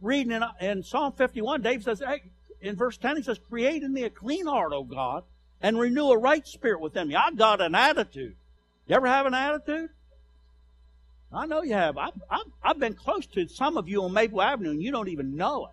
[0.00, 2.22] reading in, in Psalm 51, Dave says, hey,
[2.60, 5.24] in verse 10, he says, Create in me a clean heart, O God,
[5.60, 7.14] and renew a right spirit within me.
[7.14, 8.34] I've got an attitude.
[8.86, 9.90] You ever have an attitude?
[11.32, 11.98] I know you have.
[11.98, 15.08] I've, I've, I've been close to some of you on Maple Avenue and you don't
[15.08, 15.72] even know it.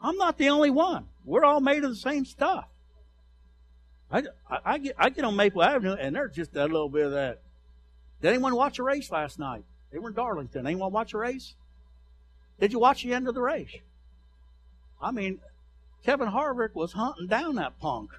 [0.00, 1.06] I'm not the only one.
[1.24, 2.66] We're all made of the same stuff.
[4.10, 7.06] I, I, I, get, I get on Maple Avenue and there's just a little bit
[7.06, 7.40] of that.
[8.20, 9.64] Did anyone watch a race last night?
[9.90, 10.66] They were in Darlington.
[10.66, 11.54] Anyone watch a race?
[12.58, 13.74] Did you watch the end of the race?
[15.00, 15.40] I mean,
[16.04, 18.10] Kevin Harvick was hunting down that punk.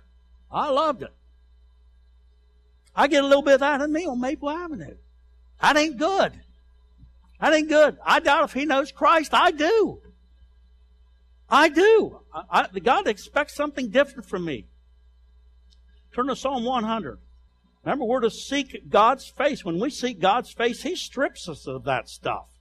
[0.52, 1.14] I loved it.
[2.96, 4.96] I get a little bit of that in me on Maple Avenue.
[5.62, 6.34] That ain't good.
[7.40, 7.98] That ain't good.
[8.06, 9.34] I doubt if he knows Christ.
[9.34, 10.02] I do.
[11.50, 12.20] I do.
[12.34, 14.66] I, I, God expects something different from me.
[16.14, 17.20] Turn to Psalm 100.
[17.84, 19.64] Remember, we're to seek God's face.
[19.64, 22.57] When we seek God's face, He strips us of that stuff.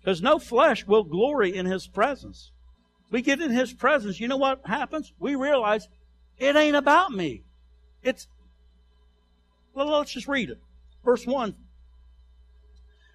[0.00, 2.52] Because no flesh will glory in His presence.
[3.10, 5.12] We get in His presence, you know what happens?
[5.18, 5.88] We realize
[6.38, 7.42] it ain't about me.
[8.02, 8.26] It's,
[9.74, 10.58] well, let's just read it.
[11.04, 11.54] Verse 1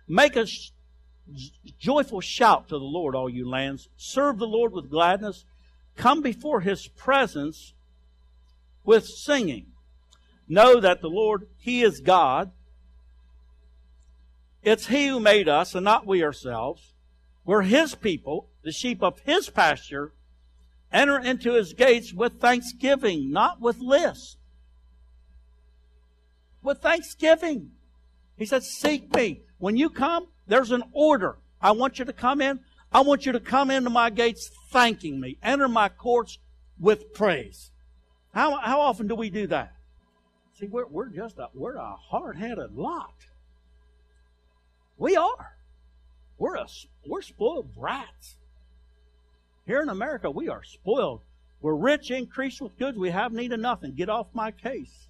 [0.08, 0.45] Make a
[1.80, 3.89] joyful shout to the Lord, all you lands.
[3.98, 5.45] Serve the Lord with gladness.
[5.95, 7.74] Come before his presence
[8.84, 9.67] with singing.
[10.48, 12.52] Know that the Lord, he is God.
[14.65, 16.95] It's he who made us and not we ourselves.
[17.45, 20.13] We're his people, the sheep of his pasture.
[20.91, 24.38] Enter into his gates with thanksgiving, not with lists.
[26.63, 27.73] With thanksgiving.
[28.38, 29.41] He said, Seek me.
[29.60, 31.38] When you come, there's an order.
[31.62, 32.60] I want you to come in.
[32.91, 35.38] I want you to come into my gates thanking me.
[35.43, 36.39] Enter my courts
[36.80, 37.69] with praise.
[38.34, 39.73] How, how often do we do that?
[40.60, 43.13] See, we're, we're just a, we're a hard-headed lot.
[44.98, 45.56] We are.
[46.38, 46.68] We're a,
[47.06, 48.36] we're spoiled brats.
[49.66, 51.22] Here in America, we are spoiled.
[51.62, 52.98] We're rich, increased with goods.
[52.98, 53.93] We have need of nothing.
[53.93, 55.08] Get off my case.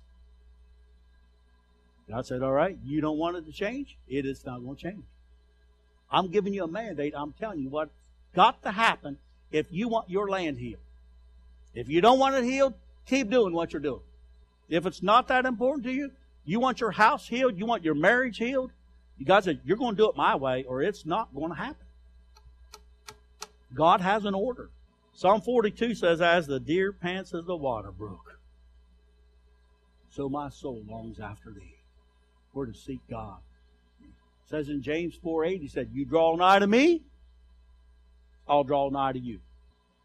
[2.10, 3.98] God said, All right, you don't want it to change?
[4.08, 5.04] It is not going to change.
[6.12, 7.14] I'm giving you a mandate.
[7.18, 7.92] I'm telling you what's
[8.36, 9.18] got to happen
[9.52, 10.82] if you want your land healed.
[11.74, 12.74] If you don't want it healed,
[13.06, 14.02] keep doing what you're doing.
[14.70, 16.12] If it's not that important to you,
[16.46, 18.72] you want your house healed, you want your marriage healed,
[19.24, 21.88] God said, You're going to do it my way, or it's not going to happen.
[23.74, 24.70] God has an order.
[25.14, 28.40] Psalm 42 says, As the deer pants as the water brook,
[30.10, 31.76] so my soul longs after thee.
[32.54, 33.38] We're to seek God.
[34.02, 37.04] It says in James 4 8, he said, You draw nigh to me,
[38.48, 39.40] I'll draw nigh to you.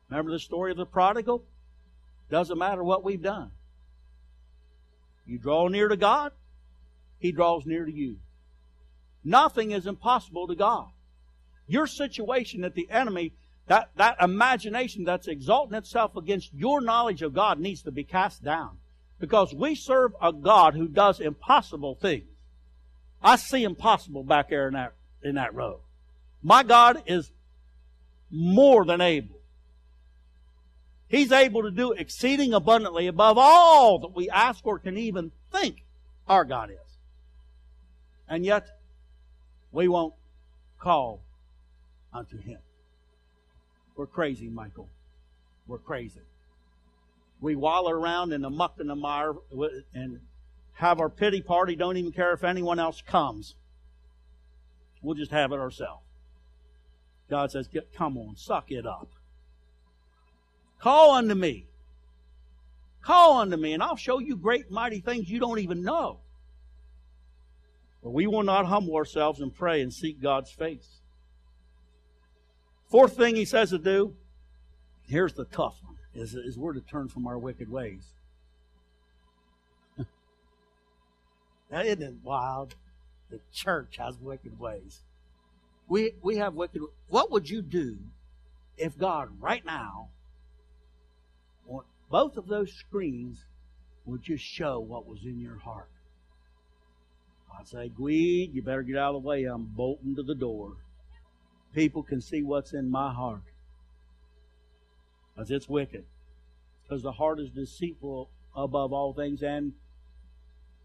[0.08, 1.44] Remember the story of the prodigal?
[2.28, 3.50] Doesn't matter what we've done.
[5.26, 6.32] You draw near to God,
[7.18, 8.16] He draws near to you.
[9.24, 10.88] Nothing is impossible to God.
[11.66, 13.32] Your situation that the enemy,
[13.66, 18.42] that, that imagination that's exalting itself against your knowledge of God needs to be cast
[18.42, 18.78] down.
[19.18, 22.24] Because we serve a God who does impossible things.
[23.22, 25.80] I see impossible back there in that, in that row.
[26.42, 27.30] My God is
[28.30, 29.36] more than able.
[31.08, 35.84] He's able to do exceeding abundantly above all that we ask or can even think
[36.28, 36.98] our God is.
[38.28, 38.68] And yet,
[39.72, 40.14] we won't
[40.78, 41.22] call
[42.12, 42.58] unto Him.
[43.96, 44.88] We're crazy, Michael.
[45.66, 46.20] We're crazy.
[47.40, 49.34] We wallow around in the muck and the mire
[49.94, 50.20] and
[50.74, 53.54] have our pity party, don't even care if anyone else comes.
[55.02, 56.02] We'll just have it ourselves.
[57.28, 59.08] God says, Come on, suck it up.
[60.80, 61.66] Call unto me.
[63.02, 66.20] Call unto me, and I'll show you great mighty things you don't even know.
[68.02, 71.00] But we will not humble ourselves and pray and seek God's face.
[72.88, 74.14] Fourth thing he says to do,
[75.02, 78.02] here's the tough one, is, is we're to turn from our wicked ways.
[81.70, 82.74] that isn't it wild.
[83.30, 85.02] The church has wicked ways.
[85.86, 87.98] We, we have wicked What would you do
[88.76, 90.08] if God right now
[92.10, 93.44] both of those screens
[94.04, 95.90] would just show what was in your heart.
[97.58, 99.44] I'd say, Gweed, you better get out of the way.
[99.44, 100.76] I'm bolting to the door.
[101.74, 103.42] People can see what's in my heart.
[105.34, 106.04] Because it's wicked.
[106.82, 109.72] Because the heart is deceitful above all things and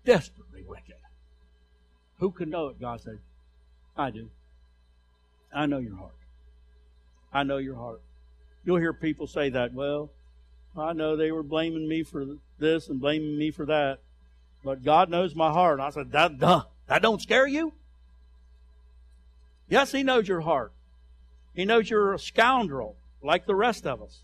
[0.06, 0.96] desperately wicked.
[2.20, 2.80] Who can know it?
[2.80, 3.20] God said,
[3.98, 4.30] I do.
[5.54, 6.16] I know your heart.
[7.34, 8.02] I know your heart.
[8.64, 10.12] You'll hear people say that, well,
[10.78, 12.26] I know they were blaming me for
[12.60, 14.00] this and blaming me for that,
[14.66, 15.80] but God knows my heart.
[15.80, 17.74] I said, that, duh, that don't scare you?
[19.70, 20.74] Yes, He knows your heart.
[21.54, 24.24] He knows you're a scoundrel like the rest of us.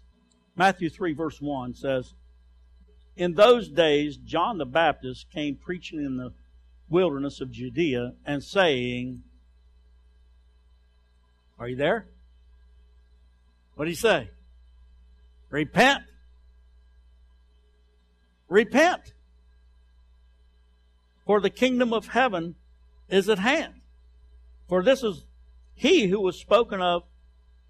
[0.56, 2.14] Matthew 3, verse 1 says,
[3.16, 6.34] In those days, John the Baptist came preaching in the
[6.90, 9.24] wilderness of Judea and saying,
[11.58, 12.08] Are you there?
[13.76, 14.30] What did he say?
[15.50, 16.04] Repent
[18.52, 19.14] Repent.
[21.32, 22.56] For the kingdom of heaven
[23.08, 23.76] is at hand.
[24.68, 25.24] For this is
[25.74, 27.04] he who was spoken of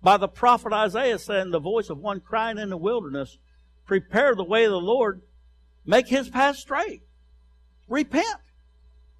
[0.01, 3.37] by the prophet Isaiah, saying, The voice of one crying in the wilderness,
[3.85, 5.21] Prepare the way of the Lord,
[5.85, 7.03] make his path straight.
[7.87, 8.25] Repent.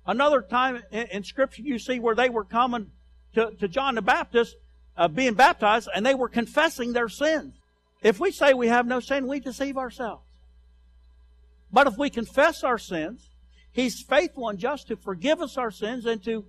[0.08, 2.90] Another time in, Scripture, you see where they were coming
[3.36, 4.56] to, to John the Baptist,
[4.98, 7.54] uh, being baptized, and they were confessing their sins.
[8.02, 10.26] If we say we have no sin, we deceive ourselves.
[11.72, 13.28] But if we confess our sins,
[13.72, 16.46] He's faithful and just to forgive us our sins and to,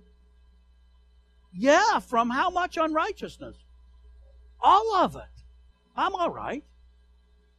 [1.53, 3.55] yeah, from how much unrighteousness?
[4.59, 5.21] All of it.
[5.95, 6.63] I'm all right.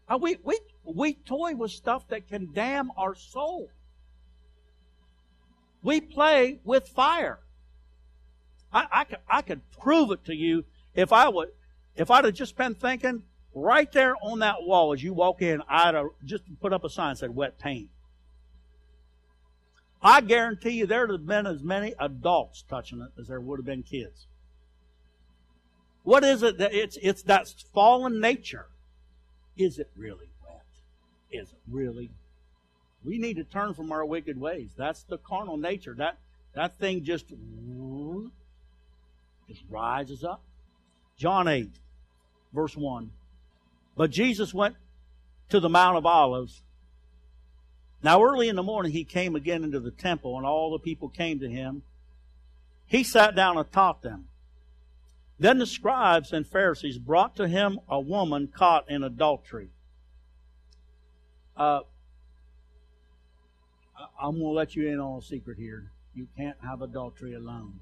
[0.09, 3.71] Uh, we, we, we toy with stuff that can damn our soul.
[5.83, 7.41] We play with fire.
[8.73, 11.49] I, I, could, I could prove it to you if I would,
[11.97, 13.23] if I'd have just been thinking,
[13.55, 16.91] Right there on that wall as you walk in, I'd have just put up a
[16.91, 17.89] sign that said wet paint.
[20.05, 23.65] I guarantee you there'd have been as many adults touching it as there would have
[23.65, 24.27] been kids.
[26.03, 28.67] What is it that it's it's that fallen nature?
[29.57, 30.67] Is it really wet?
[31.31, 32.11] Is it really?
[33.03, 34.71] We need to turn from our wicked ways.
[34.77, 35.95] That's the carnal nature.
[35.97, 36.19] That
[36.55, 37.33] that thing just
[39.49, 40.43] just rises up.
[41.17, 41.71] John 8,
[42.53, 43.11] verse 1.
[43.97, 44.77] But Jesus went
[45.49, 46.63] to the Mount of Olives.
[48.05, 51.09] Now, early in the morning, he came again into the temple, and all the people
[51.09, 51.83] came to him.
[52.85, 54.27] He sat down and taught them.
[55.39, 59.71] Then the scribes and Pharisees brought to him a woman caught in adultery.
[61.57, 61.81] Uh,
[64.21, 65.91] I'm going to let you in on a secret here.
[66.15, 67.81] You can't have adultery alone.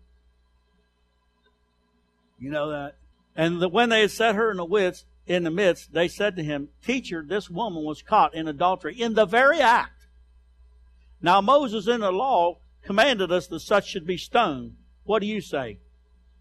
[2.38, 2.94] You know that?
[3.34, 6.36] And the, when they had set her in the midst, in the midst, they said
[6.36, 10.01] to him, Teacher, this woman was caught in adultery in the very act.
[11.22, 14.76] Now Moses in the law commanded us that such should be stoned.
[15.04, 15.78] What do you say?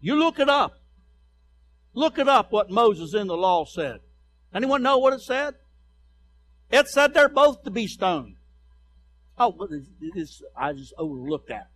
[0.00, 0.74] You look it up.
[1.94, 4.00] Look it up what Moses in the law said.
[4.52, 5.54] Anyone know what it said?
[6.70, 8.36] It said they're both to be stoned.
[9.38, 9.68] Oh,
[10.56, 11.68] I just overlooked that.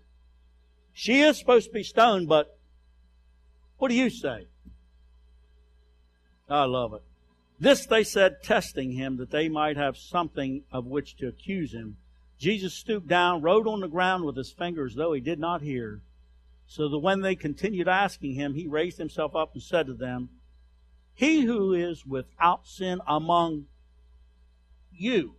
[0.92, 2.59] She is supposed to be stoned, but
[3.78, 4.46] what do you say?
[6.48, 7.02] I love it.
[7.59, 11.96] This they said, testing him, that they might have something of which to accuse him.
[12.39, 16.03] Jesus stooped down, wrote on the ground with his fingers, though he did not hear.
[16.66, 20.28] So that when they continued asking him, he raised himself up and said to them,
[21.14, 23.66] He who is without sin among
[24.93, 25.34] you.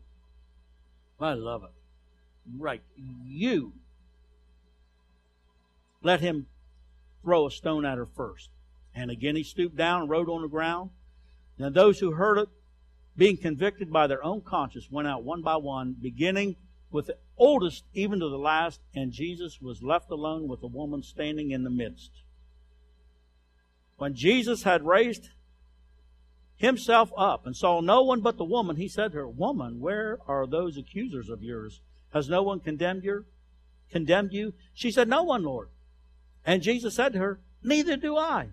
[1.19, 1.71] I love it.
[2.57, 2.81] Right.
[2.95, 3.73] You.
[6.01, 6.47] Let him
[7.23, 8.49] throw a stone at her first.
[8.95, 10.91] And again he stooped down and wrote on the ground.
[11.57, 12.49] Now those who heard it,
[13.17, 16.55] being convicted by their own conscience, went out one by one, beginning
[16.91, 21.03] with the oldest even to the last, and Jesus was left alone with a woman
[21.03, 22.11] standing in the midst.
[23.97, 25.29] When Jesus had raised
[26.55, 30.19] himself up and saw no one but the woman, he said to her, Woman, where
[30.27, 31.81] are those accusers of yours?
[32.13, 33.25] Has no one condemned you?
[33.91, 34.53] Condemned you?
[34.73, 35.69] She said, No one, Lord.
[36.45, 38.49] And Jesus said to her, Neither do I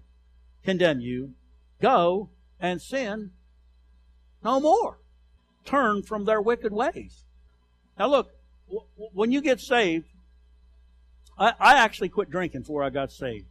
[0.64, 1.35] condemn you.
[1.80, 3.32] Go and sin
[4.43, 4.99] no more.
[5.64, 7.24] Turn from their wicked ways.
[7.99, 8.30] Now look,
[8.68, 10.07] w- when you get saved,
[11.38, 13.47] I, I, actually quit drinking before I got saved.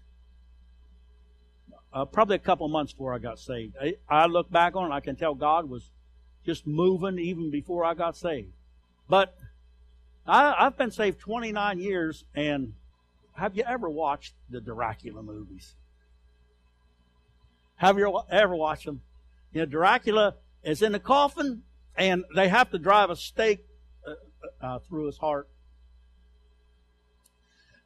[1.94, 3.76] Uh, probably a couple months before I got saved.
[3.82, 5.90] I, I look back on it, I can tell God was
[6.46, 8.52] just moving even before I got saved.
[9.10, 9.38] But
[10.26, 12.74] I, I've been saved 29 years, and
[13.34, 15.76] have you ever watched the Dracula movies?
[17.76, 19.02] Have you ever watched them?
[19.52, 21.64] You know, Dracula is in a coffin,
[21.96, 23.66] and they have to drive a stake
[24.64, 25.48] uh, through his heart.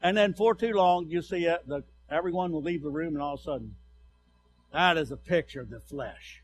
[0.01, 3.21] And then for too long, you see uh, the, everyone will leave the room, and
[3.21, 3.75] all of a sudden,
[4.71, 6.43] that is a picture of the flesh.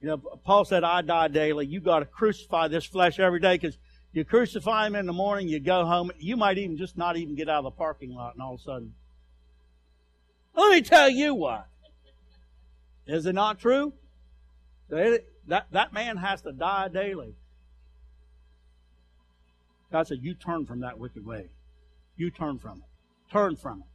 [0.00, 1.66] You know, Paul said, I die daily.
[1.66, 3.76] You got to crucify this flesh every day because
[4.12, 6.10] you crucify him in the morning, you go home.
[6.18, 8.60] You might even just not even get out of the parking lot, and all of
[8.60, 8.94] a sudden,
[10.56, 11.66] let me tell you what.
[13.06, 13.92] Is it not true?
[14.88, 15.24] That,
[15.72, 17.34] that man has to die daily.
[19.94, 21.50] God said, You turn from that wicked way.
[22.16, 23.32] You turn from it.
[23.32, 23.86] Turn from it.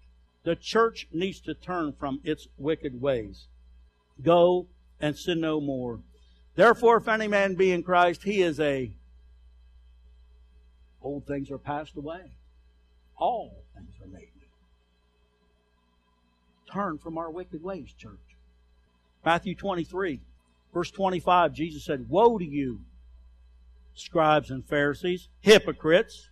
[0.46, 3.48] The church needs to turn from its wicked ways.
[4.24, 4.68] Go
[5.02, 6.00] and sin no more.
[6.56, 8.94] Therefore, if any man be in Christ, he is a
[11.02, 12.32] old things are passed away.
[13.18, 14.48] All things are made new.
[16.72, 18.38] Turn from our wicked ways, church.
[19.26, 20.22] Matthew 23,
[20.74, 22.80] verse 25, Jesus said, Woe to you,
[24.00, 26.30] scribes and Pharisees, hypocrites!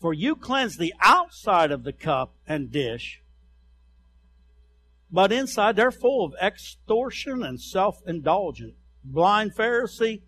[0.00, 3.22] For you cleanse the outside of the cup and dish,
[5.10, 8.74] but inside they're full of extortion and self-indulgence.
[9.04, 10.22] Blind Pharisee,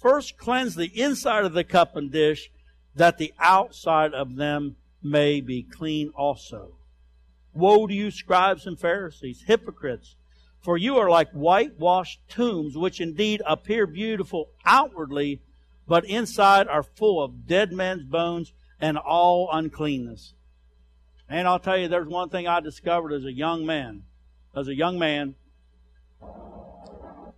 [0.00, 2.50] first cleanse the inside of the cup and dish,
[2.94, 6.76] that the outside of them may be clean also.
[7.52, 10.16] Woe to you, scribes and Pharisees, hypocrites!
[10.60, 15.42] For you are like whitewashed tombs, which indeed appear beautiful outwardly,
[15.86, 20.34] but inside are full of dead men's bones and all uncleanness.
[21.28, 24.02] And I'll tell you, there's one thing I discovered as a young man.
[24.54, 25.34] As a young man,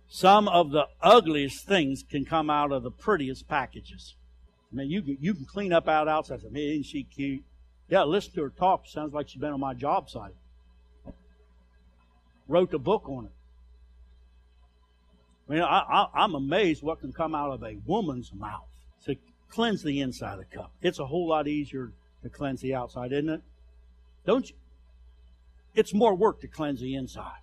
[0.07, 4.15] some of the ugliest things can come out of the prettiest packages.
[4.71, 6.41] I mean, you can, you can clean up out outside.
[6.45, 7.43] I mean, isn't she cute?
[7.89, 8.87] Yeah, listen to her talk.
[8.87, 10.33] Sounds like she's been on my job site.
[12.47, 13.31] Wrote a book on it.
[15.49, 18.67] I mean, I, am amazed what can come out of a woman's mouth
[19.05, 19.15] to
[19.49, 20.71] cleanse the inside of the cup.
[20.81, 21.91] It's a whole lot easier
[22.23, 23.41] to cleanse the outside, isn't it?
[24.25, 24.55] Don't you?
[25.73, 27.39] It's more work to cleanse the inside.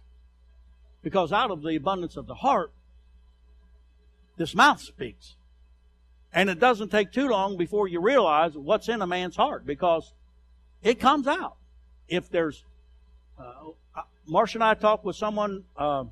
[1.02, 2.72] Because out of the abundance of the heart,
[4.36, 5.36] this mouth speaks.
[6.32, 10.12] And it doesn't take too long before you realize what's in a man's heart because
[10.82, 11.56] it comes out.
[12.08, 12.64] If there's,
[13.38, 13.70] uh,
[14.26, 16.04] Marcia and I talked with someone uh,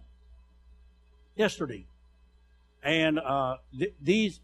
[1.37, 1.87] yesterday,
[2.83, 4.41] and uh, th- these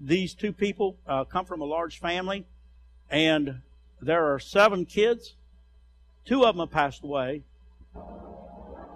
[0.00, 2.44] these two people uh, come from a large family,
[3.10, 3.60] and
[4.00, 5.34] there are seven kids.
[6.24, 7.42] Two of them have passed away,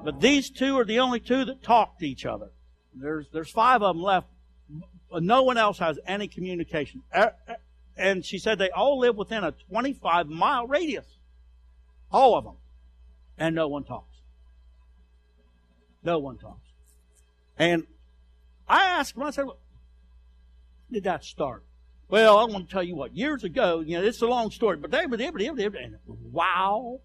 [0.04, 2.50] but these two are the only two that talk to each other.
[2.94, 4.28] There's there's five of them left
[5.20, 7.02] no one else has any communication.
[7.96, 11.06] And she said they all live within a 25 mile radius.
[12.10, 12.56] All of them.
[13.38, 14.16] And no one talks.
[16.02, 16.65] No one talks.
[17.58, 17.86] And
[18.68, 19.58] I asked them, I said, well,
[20.90, 21.64] did that start?
[22.08, 24.76] Well, I want to tell you what, years ago, you know, it's a long story,
[24.76, 25.98] but they, but they, and
[26.30, 27.00] wow.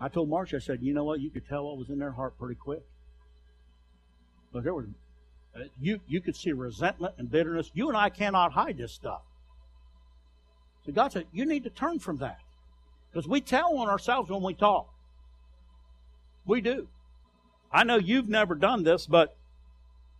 [0.00, 2.12] I told Marcia, I said, you know what, you could tell what was in their
[2.12, 2.82] heart pretty quick.
[4.52, 4.86] But there was
[5.54, 7.70] uh, you, you could see resentment and bitterness.
[7.74, 9.22] You and I cannot hide this stuff.
[10.86, 12.38] So God said, you need to turn from that.
[13.10, 14.88] Because we tell on ourselves when we talk.
[16.46, 16.88] We do.
[17.70, 19.36] I know you've never done this, but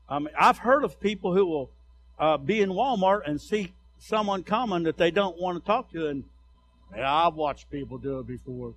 [0.09, 1.71] I mean, I've heard of people who will
[2.19, 6.09] uh, be in Walmart and see someone coming that they don't want to talk to,
[6.09, 6.25] and
[6.97, 8.75] Yeah, I've watched people do it before.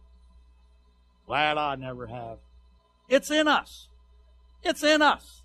[1.28, 2.40] Glad I never have.
[3.08, 3.88] It's in us.
[4.64, 5.42] It's in us.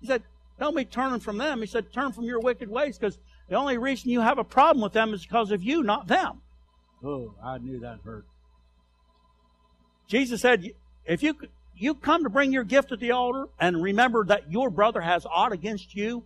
[0.00, 0.22] He said,
[0.58, 1.60] Don't be turning from them.
[1.60, 3.18] He said, Turn from your wicked ways because
[3.48, 6.40] the only reason you have a problem with them is because of you, not them.
[7.04, 8.24] Oh, I knew that hurt.
[10.06, 10.70] Jesus said,
[11.04, 11.34] If you,
[11.82, 15.26] you come to bring your gift at the altar and remember that your brother has
[15.26, 16.24] aught against you,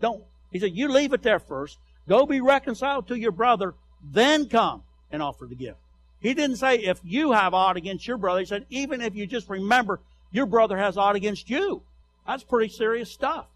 [0.00, 0.22] don't.
[0.50, 1.78] He said, You leave it there first.
[2.08, 5.78] Go be reconciled to your brother, then come and offer the gift.
[6.20, 8.40] He didn't say if you have aught against your brother.
[8.40, 11.82] He said even if you just remember your brother has aught against you.
[12.26, 13.46] That's pretty serious stuff.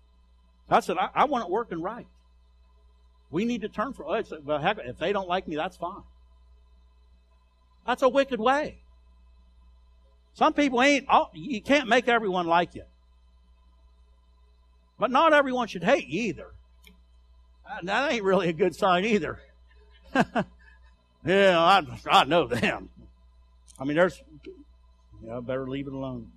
[0.68, 2.06] I said, I, I want it working right.
[3.30, 4.28] We need to turn from oh, it.
[4.44, 6.02] Well, heck, if they don't like me, that's fine.
[7.86, 8.78] That's a wicked way.
[10.34, 12.84] Some people ain't, you can't make everyone like you.
[14.98, 16.46] But not everyone should hate you either.
[17.82, 19.40] That ain't really a good sign either.
[21.24, 22.88] Yeah, I, I know them.
[23.78, 24.22] I mean, there's,
[25.24, 26.32] yeah, better leave it alone.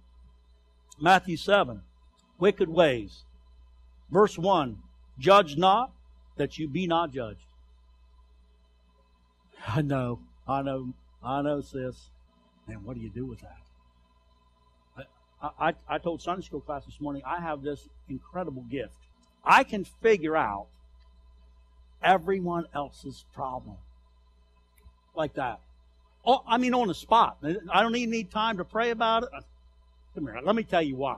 [1.00, 1.82] Matthew 7,
[2.38, 3.24] wicked ways.
[4.12, 4.78] Verse 1,
[5.18, 5.91] judge not
[6.38, 7.46] that you be not judged.
[9.66, 12.10] I know, I know, I know, sis.
[12.68, 13.62] And what do you do with that?
[15.44, 18.96] I, I, told Sunday school class this morning, I have this incredible gift.
[19.44, 20.68] I can figure out
[22.02, 23.76] everyone else's problem
[25.16, 25.60] like that.
[26.26, 27.38] Oh, I mean, on the spot.
[27.44, 29.30] I don't even need time to pray about it.
[30.16, 30.39] Come here.
[30.41, 31.18] Let me tell you why.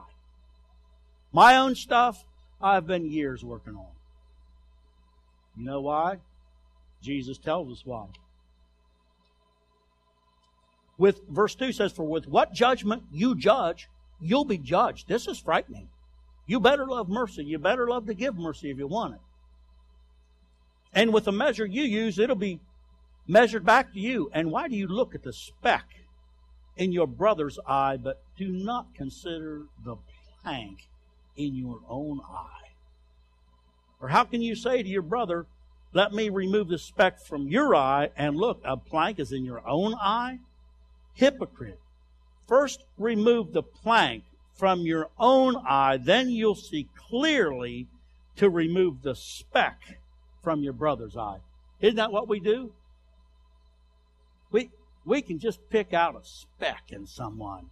[1.32, 2.24] My own stuff,
[2.60, 3.86] I've been years working on.
[5.56, 6.18] You know why?
[7.00, 8.06] Jesus tells us why.
[10.98, 13.88] With verse 2 says, For with what judgment you judge,
[14.20, 15.08] you'll be judged.
[15.08, 15.88] This is frightening.
[16.46, 17.44] You better love mercy.
[17.44, 19.20] You better love to give mercy if you want it.
[20.92, 22.60] And with the measure you use, it'll be
[23.26, 24.30] measured back to you.
[24.32, 25.84] And why do you look at the speck
[26.76, 29.96] in your brother's eye, but do not consider the
[30.42, 30.88] plank
[31.36, 32.70] in your own eye?
[34.00, 35.46] Or how can you say to your brother,
[35.92, 39.66] Let me remove the speck from your eye, and look, a plank is in your
[39.66, 40.40] own eye?
[41.14, 41.80] Hypocrite.
[42.46, 44.24] First remove the plank
[44.54, 47.88] from your own eye, then you'll see clearly
[48.36, 49.98] to remove the speck
[50.42, 51.38] from your brother's eye.
[51.80, 52.72] Isn't that what we do?
[54.50, 54.70] We,
[55.04, 57.66] we can just pick out a speck in someone.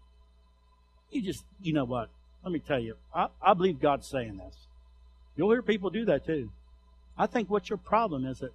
[1.10, 2.10] You just, you know what?
[2.42, 4.66] Let me tell you, I, I believe God's saying this.
[5.36, 6.50] You'll hear people do that too.
[7.16, 8.52] I think what your problem is that,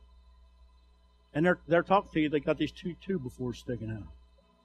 [1.34, 4.12] and they're, they're talking to you, they got these two two before sticking out.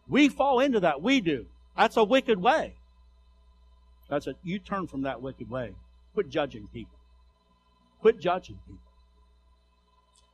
[0.08, 1.02] We fall into that.
[1.02, 1.46] We do.
[1.76, 2.74] That's a wicked way.
[4.08, 4.36] That's it.
[4.42, 5.72] You turn from that wicked way.
[6.12, 6.98] Quit judging people.
[8.00, 8.80] Quit judging people.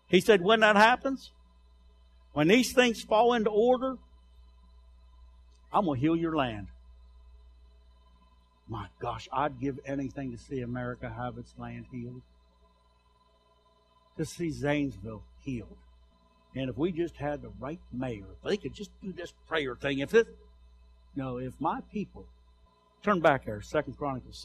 [0.08, 1.30] He said, when that happens,
[2.32, 3.96] when these things fall into order,
[5.72, 6.66] I'm going to heal your land.
[8.68, 12.22] My gosh, I'd give anything to see America have its land healed.
[14.16, 15.76] To see Zanesville healed.
[16.54, 19.76] And if we just had the right mayor, if they could just do this prayer
[19.76, 20.26] thing, if it,
[21.14, 22.26] no, if my people,
[23.02, 24.36] turn back there, Second Chronicles